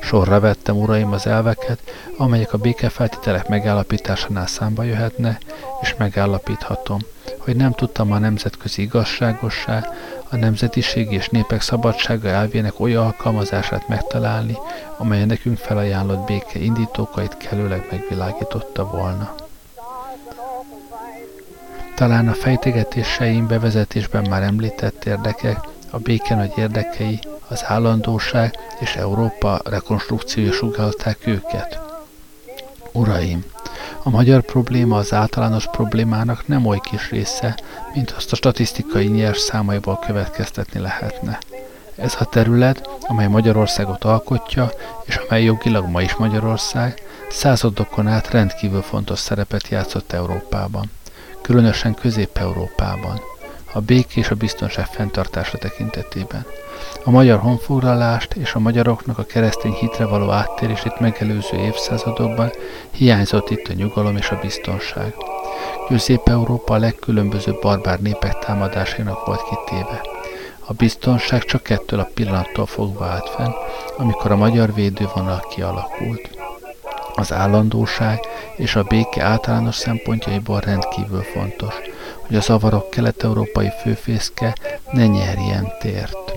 Sorra 0.00 0.40
vettem, 0.40 0.76
uraim, 0.76 1.12
az 1.12 1.26
elveket, 1.26 1.78
amelyek 2.16 2.52
a 2.52 2.58
békefeltételek 2.58 3.48
megállapításánál 3.48 4.46
számba 4.46 4.82
jöhetne, 4.82 5.38
és 5.82 5.94
megállapíthatom, 5.98 6.98
hogy 7.38 7.56
nem 7.56 7.72
tudtam 7.72 8.12
a 8.12 8.18
nemzetközi 8.18 8.82
igazságosság, 8.82 9.86
a 10.30 10.36
nemzetiség 10.36 11.12
és 11.12 11.28
népek 11.28 11.60
szabadsága 11.60 12.28
elvének 12.28 12.80
olyan 12.80 13.04
alkalmazását 13.04 13.88
megtalálni, 13.88 14.56
amely 14.96 15.24
nekünk 15.24 15.58
felajánlott 15.58 16.26
béke 16.26 16.58
indítókait 16.58 17.36
kellőleg 17.36 17.86
megvilágította 17.90 18.90
volna. 18.90 19.34
Talán 21.94 22.28
a 22.28 22.32
fejtegetéseim 22.32 23.46
bevezetésben 23.46 24.28
már 24.28 24.42
említett 24.42 25.04
érdekek, 25.04 25.58
a 25.90 25.98
béke 25.98 26.34
nagy 26.34 26.52
érdekei, 26.56 27.18
az 27.48 27.64
állandóság 27.66 28.58
és 28.78 28.96
Európa 28.96 29.60
rekonstrukciója 29.64 30.52
sugalták 30.52 31.26
őket. 31.26 31.80
Uraim, 32.92 33.44
a 34.02 34.10
magyar 34.10 34.42
probléma 34.42 34.96
az 34.96 35.12
általános 35.12 35.66
problémának 35.70 36.46
nem 36.46 36.66
oly 36.66 36.78
kis 36.82 37.10
része, 37.10 37.58
mint 37.94 38.10
azt 38.10 38.32
a 38.32 38.36
statisztikai 38.36 39.06
nyers 39.06 39.38
számaiból 39.38 39.98
következtetni 40.06 40.80
lehetne. 40.80 41.38
Ez 41.96 42.16
a 42.18 42.24
terület, 42.24 42.88
amely 43.00 43.26
Magyarországot 43.26 44.04
alkotja, 44.04 44.70
és 45.04 45.16
amely 45.16 45.44
jogilag 45.44 45.86
ma 45.86 46.02
is 46.02 46.14
Magyarország, 46.14 47.02
századokon 47.30 48.06
át 48.06 48.30
rendkívül 48.30 48.82
fontos 48.82 49.18
szerepet 49.18 49.68
játszott 49.68 50.12
Európában, 50.12 50.90
különösen 51.42 51.94
Közép-Európában, 51.94 53.20
a 53.72 53.80
béke 53.80 54.14
és 54.14 54.30
a 54.30 54.34
biztonság 54.34 54.86
fenntartása 54.86 55.58
tekintetében. 55.58 56.46
A 57.04 57.10
magyar 57.10 57.38
honfoglalást 57.38 58.34
és 58.34 58.54
a 58.54 58.58
magyaroknak 58.58 59.18
a 59.18 59.24
keresztény 59.24 59.72
hitre 59.72 60.06
való 60.06 60.30
áttérését 60.30 61.00
megelőző 61.00 61.56
évszázadokban 61.56 62.50
hiányzott 62.90 63.50
itt 63.50 63.68
a 63.68 63.72
nyugalom 63.72 64.16
és 64.16 64.30
a 64.30 64.38
biztonság. 64.42 65.14
Közép-Európa 65.88 66.74
a 66.74 66.78
legkülönbözőbb 66.78 67.60
barbár 67.60 68.00
népek 68.00 68.38
támadásainak 68.38 69.26
volt 69.26 69.42
kitéve. 69.48 70.00
A 70.66 70.72
biztonság 70.72 71.44
csak 71.44 71.70
ettől 71.70 72.00
a 72.00 72.10
pillanattól 72.14 72.66
fogva 72.66 73.04
állt 73.04 73.28
fenn, 73.28 73.52
amikor 73.96 74.30
a 74.30 74.36
magyar 74.36 74.74
védővonal 74.74 75.46
kialakult. 75.50 76.30
Az 77.14 77.32
állandóság 77.32 78.20
és 78.56 78.76
a 78.76 78.82
béke 78.82 79.22
általános 79.22 79.74
szempontjaiból 79.74 80.60
rendkívül 80.60 81.22
fontos, 81.22 81.74
hogy 82.28 82.36
a 82.36 82.40
zavarok 82.40 82.90
kelet-európai 82.90 83.70
főfészke 83.82 84.56
ne 84.92 85.06
nyerjen 85.06 85.72
tért. 85.80 86.32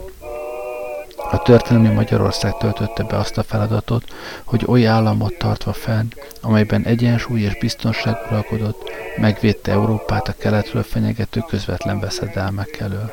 A 1.32 1.42
történelmi 1.42 1.94
Magyarország 1.94 2.58
töltötte 2.58 3.04
be 3.04 3.18
azt 3.18 3.38
a 3.38 3.44
feladatot, 3.44 4.04
hogy 4.44 4.64
oly 4.68 4.88
államot 4.88 5.38
tartva 5.38 5.74
fenn, 5.74 6.08
amelyben 6.42 6.84
egyensúly 6.84 7.42
és 7.42 7.58
biztonság 7.60 8.16
uralkodott, 8.30 8.92
megvédte 9.18 9.72
Európát 9.72 10.28
a 10.28 10.36
keletről 10.38 10.84
fenyegető 10.84 11.44
közvetlen 11.48 12.00
veszedelmek 12.00 12.80
elől. 12.80 13.10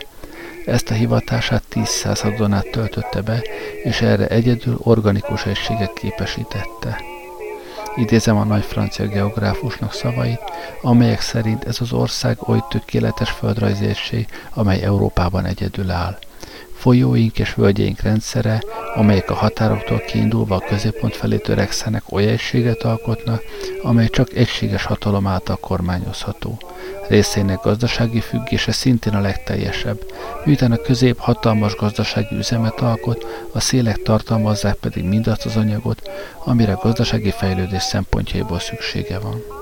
Ezt 0.66 0.90
a 0.90 0.94
hivatását 0.94 1.62
tíz 1.68 1.88
századon 1.88 2.52
át 2.52 2.70
töltötte 2.70 3.20
be, 3.20 3.42
és 3.82 4.00
erre 4.00 4.26
egyedül 4.26 4.78
organikus 4.82 5.46
egységek 5.46 5.92
képesítette. 5.92 7.17
Idézem 7.98 8.36
a 8.36 8.44
nagy 8.44 8.64
francia 8.64 9.06
geográfusnak 9.06 9.92
szavait, 9.92 10.40
amelyek 10.82 11.20
szerint 11.20 11.64
ez 11.64 11.80
az 11.80 11.92
ország 11.92 12.48
oly 12.48 12.58
tökéletes 12.70 13.30
földrajzi 13.30 13.86
egység, 13.86 14.26
amely 14.54 14.82
Európában 14.82 15.44
egyedül 15.44 15.90
áll. 15.90 16.18
Folyóink 16.88 17.38
és 17.38 17.54
völgyeink 17.54 18.00
rendszere, 18.00 18.62
amelyek 18.94 19.30
a 19.30 19.34
határoktól 19.34 19.98
kiindulva 19.98 20.54
a 20.54 20.64
középpont 20.68 21.16
felé 21.16 21.36
törekszenek, 21.36 22.12
olyan 22.12 22.28
egységet 22.28 22.82
alkotnak, 22.82 23.42
amely 23.82 24.08
csak 24.08 24.34
egységes 24.34 24.84
hatalom 24.84 25.26
által 25.26 25.56
kormányozható. 25.56 26.58
Részének 27.08 27.60
gazdasági 27.62 28.20
függése 28.20 28.72
szintén 28.72 29.14
a 29.14 29.20
legteljesebb, 29.20 30.00
miután 30.44 30.72
a 30.72 30.76
közép 30.76 31.18
hatalmas 31.18 31.76
gazdasági 31.76 32.36
üzemet 32.36 32.80
alkot, 32.80 33.26
a 33.52 33.60
szélek 33.60 34.02
tartalmazzák 34.02 34.74
pedig 34.74 35.04
mindazt 35.04 35.44
az 35.44 35.56
anyagot, 35.56 36.10
amire 36.44 36.72
a 36.72 36.80
gazdasági 36.82 37.30
fejlődés 37.30 37.82
szempontjaiból 37.82 38.58
szüksége 38.58 39.18
van. 39.18 39.57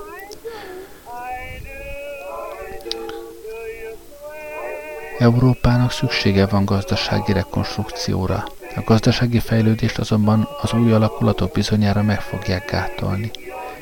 Európának 5.19 5.91
szüksége 5.91 6.45
van 6.45 6.65
gazdasági 6.65 7.33
rekonstrukcióra. 7.33 8.43
A 8.75 8.81
gazdasági 8.85 9.39
fejlődést 9.39 9.97
azonban 9.97 10.47
az 10.61 10.73
új 10.73 10.91
alakulatok 10.91 11.51
bizonyára 11.51 12.03
meg 12.03 12.21
fogják 12.21 12.71
gátolni. 12.71 13.31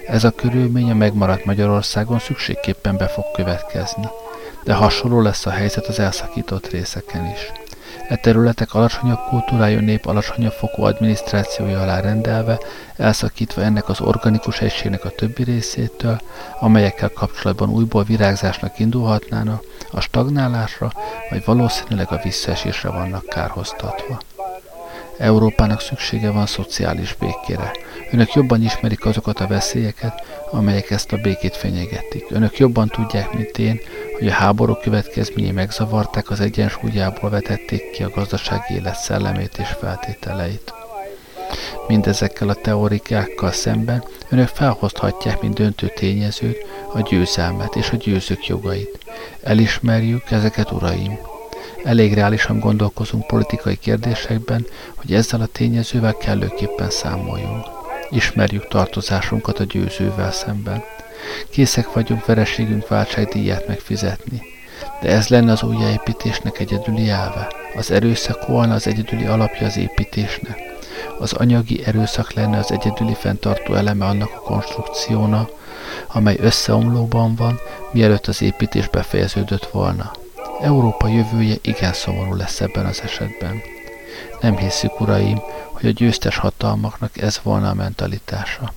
Ez 0.07 0.23
a 0.23 0.31
körülmény 0.31 0.91
a 0.91 0.93
megmaradt 0.93 1.45
Magyarországon 1.45 2.19
szükségképpen 2.19 2.97
be 2.97 3.07
fog 3.07 3.23
következni, 3.33 4.07
de 4.63 4.73
hasonló 4.73 5.21
lesz 5.21 5.45
a 5.45 5.49
helyzet 5.49 5.85
az 5.85 5.99
elszakított 5.99 6.67
részeken 6.67 7.25
is. 7.25 7.51
E 8.07 8.15
területek 8.15 8.73
alacsonyabb 8.73 9.19
kultúrájú 9.29 9.79
nép 9.79 10.05
alacsonyabb 10.05 10.51
fokú 10.51 10.83
adminisztrációja 10.83 11.81
alá 11.81 11.99
rendelve, 11.99 12.59
elszakítva 12.97 13.61
ennek 13.61 13.89
az 13.89 14.01
organikus 14.01 14.59
egységnek 14.61 15.05
a 15.05 15.09
többi 15.09 15.43
részétől, 15.43 16.21
amelyekkel 16.59 17.09
kapcsolatban 17.09 17.69
újból 17.69 18.03
virágzásnak 18.03 18.79
indulhatnának, 18.79 19.63
a 19.95 20.01
stagnálásra, 20.01 20.91
vagy 21.29 21.45
valószínűleg 21.45 22.11
a 22.11 22.19
visszaesésre 22.23 22.89
vannak 22.89 23.25
kárhoztatva. 23.25 24.19
Európának 25.17 25.81
szüksége 25.81 26.31
van 26.31 26.45
szociális 26.45 27.15
békére. 27.19 27.71
Önök 28.11 28.33
jobban 28.33 28.63
ismerik 28.63 29.05
azokat 29.05 29.39
a 29.39 29.47
veszélyeket, 29.47 30.23
amelyek 30.51 30.89
ezt 30.91 31.11
a 31.11 31.17
békét 31.17 31.55
fenyegetik. 31.55 32.25
Önök 32.29 32.57
jobban 32.57 32.87
tudják, 32.87 33.33
mint 33.33 33.57
én, 33.57 33.79
hogy 34.17 34.27
a 34.27 34.31
háború 34.31 34.73
következményei 34.73 35.51
megzavarták 35.51 36.29
az 36.29 36.39
egyensúlyából 36.39 37.29
vetették 37.29 37.91
ki 37.91 38.03
a 38.03 38.09
gazdasági 38.09 38.73
élet 38.73 38.95
szellemét 38.95 39.57
és 39.57 39.67
feltételeit. 39.79 40.73
Mindezekkel 41.87 42.49
a 42.49 42.53
teórikákkal 42.53 43.51
szemben 43.51 44.03
önök 44.29 44.47
felhozhatják, 44.47 45.41
mint 45.41 45.53
döntő 45.53 45.87
tényezőt, 45.95 46.65
a 46.93 47.01
győzelmet 47.01 47.75
és 47.75 47.89
a 47.89 47.95
győzők 47.95 48.47
jogait. 48.47 48.99
Elismerjük 49.43 50.31
ezeket, 50.31 50.71
uraim, 50.71 51.19
Elég 51.85 52.13
reálisan 52.13 52.59
gondolkozunk 52.59 53.27
politikai 53.27 53.77
kérdésekben, 53.77 54.65
hogy 54.95 55.13
ezzel 55.13 55.41
a 55.41 55.45
tényezővel 55.45 56.17
kellőképpen 56.17 56.89
számoljunk. 56.89 57.65
Ismerjük 58.09 58.67
tartozásunkat 58.67 59.59
a 59.59 59.63
győzővel 59.63 60.31
szemben. 60.31 60.83
Készek 61.49 61.93
vagyunk 61.93 62.25
vereségünk 62.25 62.87
váltságdíját 62.87 63.67
megfizetni. 63.67 64.41
De 65.01 65.09
ez 65.09 65.27
lenne 65.27 65.51
az 65.51 65.63
újjáépítésnek 65.63 66.59
egyedüli 66.59 67.09
elve. 67.09 67.47
Az 67.75 67.91
erőszak 67.91 68.47
volna 68.47 68.73
az 68.73 68.87
egyedüli 68.87 69.25
alapja 69.25 69.65
az 69.65 69.77
építésnek. 69.77 70.74
Az 71.19 71.33
anyagi 71.33 71.83
erőszak 71.85 72.33
lenne 72.33 72.57
az 72.57 72.71
egyedüli 72.71 73.13
fenntartó 73.13 73.73
eleme 73.73 74.05
annak 74.05 74.29
a 74.35 74.39
konstrukciónak, 74.39 75.49
amely 76.07 76.37
összeomlóban 76.39 77.35
van, 77.35 77.59
mielőtt 77.91 78.27
az 78.27 78.41
építés 78.41 78.87
befejeződött 78.87 79.65
volna. 79.65 80.11
Európa 80.61 81.07
jövője 81.07 81.55
igen 81.61 81.93
szomorú 81.93 82.35
lesz 82.35 82.61
ebben 82.61 82.85
az 82.85 83.01
esetben. 83.01 83.61
Nem 84.41 84.57
hiszük, 84.57 84.99
uraim, 84.99 85.39
hogy 85.71 85.85
a 85.85 85.91
győztes 85.91 86.37
hatalmaknak 86.37 87.17
ez 87.17 87.39
volna 87.43 87.69
a 87.69 87.73
mentalitása. 87.73 88.73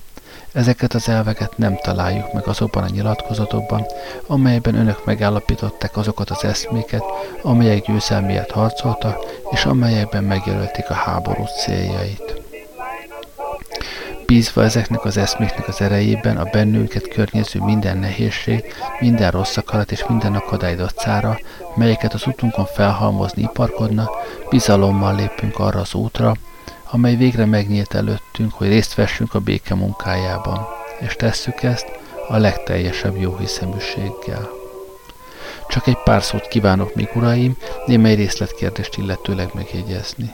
Ezeket 0.53 0.93
az 0.93 1.09
elveket 1.09 1.57
nem 1.57 1.77
találjuk 1.81 2.33
meg 2.33 2.47
azokban 2.47 2.83
a 2.83 2.89
nyilatkozatokban, 2.89 3.85
amelyben 4.27 4.75
önök 4.75 5.05
megállapították 5.05 5.97
azokat 5.97 6.29
az 6.29 6.43
eszméket, 6.43 7.03
amelyek 7.41 7.85
győzelmiért 7.85 8.51
harcoltak, 8.51 9.17
és 9.51 9.65
amelyekben 9.65 10.23
megjelölték 10.23 10.89
a 10.89 10.93
háború 10.93 11.43
céljait. 11.63 12.41
Bízva 14.25 14.63
ezeknek 14.63 15.05
az 15.05 15.17
eszméknek 15.17 15.67
az 15.67 15.81
erejében 15.81 16.37
a 16.37 16.43
bennünket 16.43 17.07
környező 17.07 17.59
minden 17.59 17.97
nehézség, 17.97 18.63
minden 18.99 19.31
rossz 19.31 19.57
akarat 19.57 19.91
és 19.91 20.05
minden 20.07 20.35
akadály 20.35 20.75
dacára, 20.75 21.39
melyeket 21.75 22.13
az 22.13 22.27
utunkon 22.27 22.65
felhalmozni 22.65 23.41
iparkodna, 23.41 24.09
bizalommal 24.49 25.15
lépünk 25.15 25.59
arra 25.59 25.79
az 25.79 25.93
útra, 25.93 26.35
amely 26.91 27.15
végre 27.15 27.45
megnyílt 27.45 27.93
előttünk, 27.93 28.53
hogy 28.53 28.67
részt 28.67 28.95
vessünk 28.95 29.33
a 29.33 29.39
béke 29.39 29.75
munkájában, 29.75 30.67
és 30.99 31.15
tesszük 31.15 31.63
ezt 31.63 31.87
a 32.27 32.37
legteljesebb 32.37 33.17
jóhiszeműséggel. 33.17 34.49
Csak 35.67 35.87
egy 35.87 35.97
pár 36.03 36.23
szót 36.23 36.47
kívánok 36.47 36.95
még, 36.95 37.09
uraim, 37.15 37.57
némely 37.85 38.15
részletkérdést 38.15 38.97
illetőleg 38.97 39.49
megjegyezni. 39.53 40.33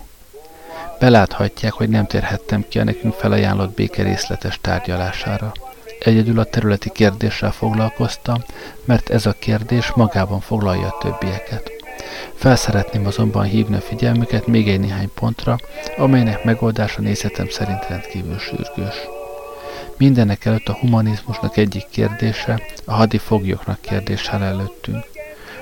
Beláthatják, 1.00 1.74
hogy 1.74 1.90
nem 1.90 2.06
térhettem 2.06 2.66
ki 2.70 2.80
a 2.80 2.84
nekünk 2.84 3.14
felajánlott 3.14 3.76
béke 3.76 4.04
részletes 4.04 4.60
tárgyalására. 4.62 5.52
Egyedül 6.00 6.40
a 6.40 6.44
területi 6.44 6.90
kérdéssel 6.90 7.52
foglalkoztam, 7.52 8.44
mert 8.86 9.10
ez 9.10 9.26
a 9.26 9.36
kérdés 9.40 9.92
magában 9.92 10.40
foglalja 10.40 10.88
a 10.88 10.98
többieket. 11.02 11.75
Felszeretném 12.36 13.06
azonban 13.06 13.44
hívni 13.44 13.76
a 13.76 13.82
figyelmüket 13.82 14.48
még 14.48 14.70
egy 14.70 14.80
néhány 14.80 15.10
pontra, 15.14 15.58
amelynek 15.98 16.44
megoldása 16.44 17.02
nézetem 17.02 17.50
szerint 17.50 17.88
rendkívül 17.88 18.38
sürgős. 18.38 18.96
Mindenek 19.98 20.46
előtt 20.46 20.68
a 20.68 20.78
humanizmusnak 20.80 21.58
egyik 21.58 21.86
kérdése, 21.90 22.62
a 22.86 22.94
hadi 22.94 23.18
foglyoknak 23.18 23.82
kérdése 23.82 24.32
előttünk. 24.32 25.06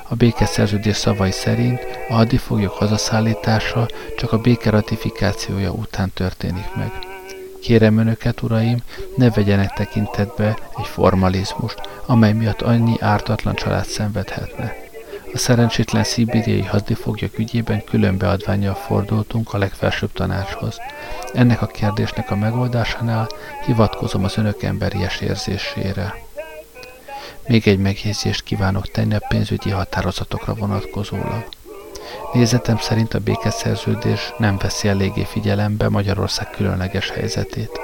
A 0.07 0.15
békeszerződés 0.15 0.95
szavai 0.95 1.31
szerint 1.31 1.79
a 2.09 2.13
hadifoglyok 2.13 2.71
hazaszállítása 2.71 3.87
csak 4.17 4.31
a 4.31 4.37
béke 4.37 4.69
ratifikációja 4.69 5.71
után 5.71 6.11
történik 6.13 6.75
meg. 6.75 6.91
Kérem 7.61 7.97
önöket, 7.97 8.41
uraim, 8.41 8.77
ne 9.15 9.29
vegyenek 9.29 9.73
tekintetbe 9.73 10.57
egy 10.77 10.87
formalizmust, 10.87 11.79
amely 12.05 12.33
miatt 12.33 12.61
annyi 12.61 12.95
ártatlan 12.99 13.55
család 13.55 13.85
szenvedhetne. 13.85 14.82
A 15.33 15.37
szerencsétlen 15.37 16.03
szibériai 16.03 16.61
hadifoglyok 16.61 17.39
ügyében 17.39 17.83
külön 17.83 18.17
beadványjal 18.17 18.73
fordultunk 18.73 19.53
a 19.53 19.57
legfelsőbb 19.57 20.11
tanácshoz. 20.11 20.77
Ennek 21.33 21.61
a 21.61 21.65
kérdésnek 21.67 22.31
a 22.31 22.35
megoldásánál 22.35 23.27
hivatkozom 23.65 24.23
az 24.23 24.37
önök 24.37 24.63
emberies 24.63 25.21
érzésére. 25.21 26.15
Még 27.47 27.67
egy 27.67 27.79
megjegyzést 27.79 28.43
kívánok 28.43 28.91
tenni 28.91 29.15
a 29.15 29.25
pénzügyi 29.27 29.69
határozatokra 29.69 30.53
vonatkozólag. 30.53 31.45
Nézetem 32.33 32.77
szerint 32.77 33.13
a 33.13 33.19
békeszerződés 33.19 34.33
nem 34.37 34.57
veszi 34.57 34.87
eléggé 34.87 35.23
figyelembe 35.23 35.89
Magyarország 35.89 36.49
különleges 36.49 37.09
helyzetét. 37.09 37.79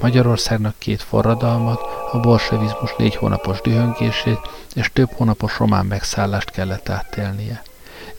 Magyarországnak 0.00 0.74
két 0.78 1.02
forradalmat, 1.02 1.80
a 2.12 2.20
bolsevizmus 2.20 2.94
négy 2.96 3.16
hónapos 3.16 3.60
dühöngését 3.60 4.38
és 4.74 4.90
több 4.92 5.10
hónapos 5.12 5.58
román 5.58 5.86
megszállást 5.86 6.50
kellett 6.50 6.88
átélnie. 6.88 7.62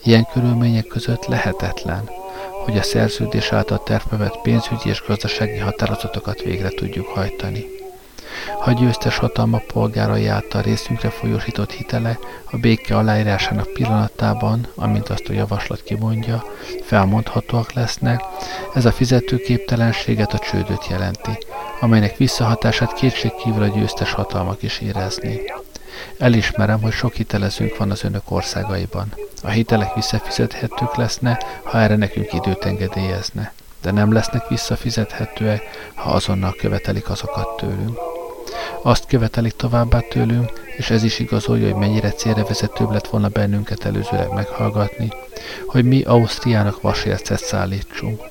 Ilyen 0.02 0.26
körülmények 0.32 0.86
között 0.86 1.26
lehetetlen, 1.26 2.10
hogy 2.64 2.78
a 2.78 2.82
szerződés 2.82 3.52
által 3.52 3.82
tervbevett 3.82 4.40
pénzügyi 4.42 4.88
és 4.88 5.02
gazdasági 5.06 5.58
határozatokat 5.58 6.42
végre 6.42 6.68
tudjuk 6.68 7.06
hajtani. 7.06 7.66
Ha 8.60 8.72
győztes 8.72 9.18
hatalma 9.18 9.62
polgárai 9.72 10.26
által 10.26 10.62
részünkre 10.62 11.10
folyósított 11.10 11.70
hitele 11.70 12.18
a 12.50 12.56
béke 12.56 12.96
aláírásának 12.96 13.72
pillanatában, 13.72 14.66
amint 14.74 15.08
azt 15.08 15.28
a 15.28 15.32
javaslat 15.32 15.82
kimondja, 15.82 16.44
felmondhatóak 16.82 17.72
lesznek, 17.72 18.20
ez 18.74 18.84
a 18.84 18.92
fizetőképtelenséget 18.92 20.32
a 20.32 20.38
csődöt 20.38 20.86
jelenti, 20.88 21.38
amelynek 21.80 22.16
visszahatását 22.16 22.92
kétségkívül 22.92 23.62
a 23.62 23.66
győztes 23.66 24.12
hatalmak 24.12 24.62
is 24.62 24.78
érezni. 24.80 25.40
Elismerem, 26.18 26.80
hogy 26.80 26.92
sok 26.92 27.14
hitelezünk 27.14 27.76
van 27.76 27.90
az 27.90 28.04
önök 28.04 28.30
országaiban. 28.30 29.14
A 29.42 29.48
hitelek 29.48 29.94
visszafizethetők 29.94 30.96
leszne, 30.96 31.38
ha 31.62 31.78
erre 31.78 31.96
nekünk 31.96 32.32
időt 32.32 32.64
engedélyezne, 32.64 33.52
de 33.82 33.90
nem 33.90 34.12
lesznek 34.12 34.48
visszafizethetőek, 34.48 35.62
ha 35.94 36.10
azonnal 36.10 36.54
követelik 36.58 37.10
azokat 37.10 37.56
tőlünk. 37.56 37.98
Azt 38.82 39.06
követelik 39.06 39.56
továbbá 39.56 40.00
tőlünk, 40.00 40.52
és 40.76 40.90
ez 40.90 41.02
is 41.02 41.18
igazolja, 41.18 41.64
hogy 41.64 41.80
mennyire 41.80 42.10
célra 42.10 42.44
vezetőbb 42.44 42.90
lett 42.90 43.08
volna 43.08 43.28
bennünket 43.28 43.84
előzőleg 43.84 44.32
meghallgatni, 44.32 45.08
hogy 45.66 45.84
mi 45.84 46.02
Ausztriának 46.02 46.80
vasércet 46.80 47.42
szállítsunk. 47.42 48.22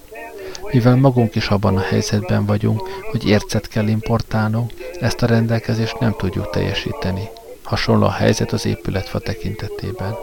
Mivel 0.72 0.95
magunk 0.95 1.36
is 1.36 1.47
abban 1.47 1.78
a 1.78 1.82
helyzetben 1.82 2.45
vagyunk, 2.45 2.82
hogy 3.11 3.28
ércet 3.28 3.68
kell 3.68 3.88
importálnunk, 3.88 4.74
ezt 4.99 5.22
a 5.22 5.26
rendelkezést 5.26 5.99
nem 5.99 6.15
tudjuk 6.18 6.49
teljesíteni. 6.49 7.30
Hasonló 7.63 8.05
a 8.05 8.11
helyzet 8.11 8.51
az 8.51 8.65
épületfa 8.65 9.20
tekintetében. 9.20 10.15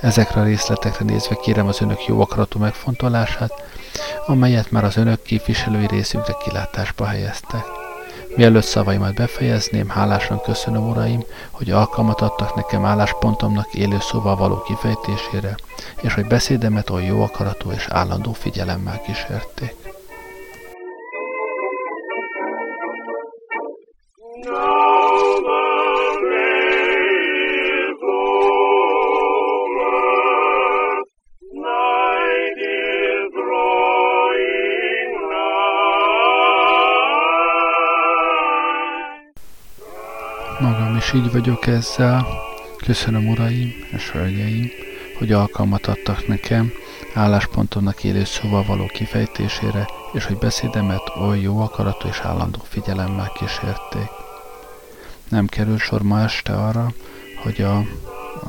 Ezekre 0.00 0.40
a 0.40 0.44
részletekre 0.44 1.04
nézve 1.04 1.34
kérem 1.34 1.66
az 1.66 1.80
önök 1.80 2.06
jó 2.06 2.20
akaratú 2.20 2.58
megfontolását, 2.58 3.52
amelyet 4.26 4.70
már 4.70 4.84
az 4.84 4.96
önök 4.96 5.22
képviselői 5.22 5.86
részünkre 5.86 6.36
kilátásba 6.44 7.04
helyeztek. 7.04 7.83
Mielőtt 8.36 8.64
szavaimat 8.64 9.14
befejezném, 9.14 9.88
hálásan 9.88 10.40
köszönöm, 10.40 10.88
uraim, 10.88 11.24
hogy 11.50 11.70
alkalmat 11.70 12.20
adtak 12.20 12.54
nekem 12.54 12.84
álláspontomnak 12.84 13.74
élő 13.74 13.96
szóval 14.00 14.36
való 14.36 14.62
kifejtésére, 14.62 15.56
és 16.02 16.14
hogy 16.14 16.26
beszédemet 16.26 16.90
oly 16.90 17.04
jó 17.04 17.22
akaratú 17.22 17.70
és 17.70 17.86
állandó 17.88 18.32
figyelemmel 18.32 19.00
kísérték. 19.00 19.83
És 41.04 41.12
így 41.12 41.32
vagyok 41.32 41.66
ezzel. 41.66 42.26
Köszönöm, 42.76 43.28
uraim 43.28 43.74
és 43.90 44.10
hölgyeim, 44.10 44.70
hogy 45.18 45.32
alkalmat 45.32 45.86
adtak 45.86 46.26
nekem 46.26 46.72
álláspontomnak 47.14 48.04
élő 48.04 48.24
szóval 48.24 48.64
való 48.64 48.86
kifejtésére, 48.86 49.88
és 50.12 50.24
hogy 50.24 50.38
beszédemet 50.38 51.12
oly 51.20 51.40
jó 51.40 51.60
akaratú 51.60 52.08
és 52.08 52.20
állandó 52.20 52.58
figyelemmel 52.68 53.32
kísérték. 53.34 54.08
Nem 55.28 55.46
kerül 55.46 55.78
sor 55.78 56.02
ma 56.02 56.20
este 56.20 56.52
arra, 56.52 56.92
hogy 57.42 57.62
a, 57.62 57.76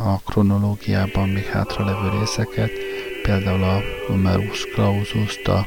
a 0.09 0.19
kronológiában 0.25 1.29
még 1.29 1.45
hátralevő 1.45 2.19
részeket, 2.19 2.71
például 3.21 3.63
a 3.63 3.81
numerus 4.07 4.65
clausus 4.73 5.37
a, 5.43 5.57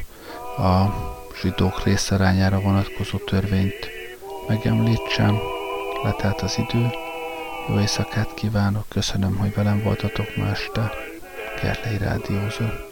a 0.61 0.93
zsidók 1.41 1.83
részarányára 1.83 2.59
vonatkozó 2.59 3.17
törvényt 3.17 3.89
megemlítsem, 4.47 5.58
letelt 6.03 6.41
az 6.41 6.57
idő. 6.57 6.89
Jó 7.67 7.79
éjszakát 7.79 8.33
kívánok, 8.33 8.85
köszönöm, 8.87 9.37
hogy 9.37 9.53
velem 9.53 9.81
voltatok 9.83 10.35
ma 10.35 10.47
este. 10.49 10.91
Gerlei 11.61 11.97
Rádiózott. 11.97 12.88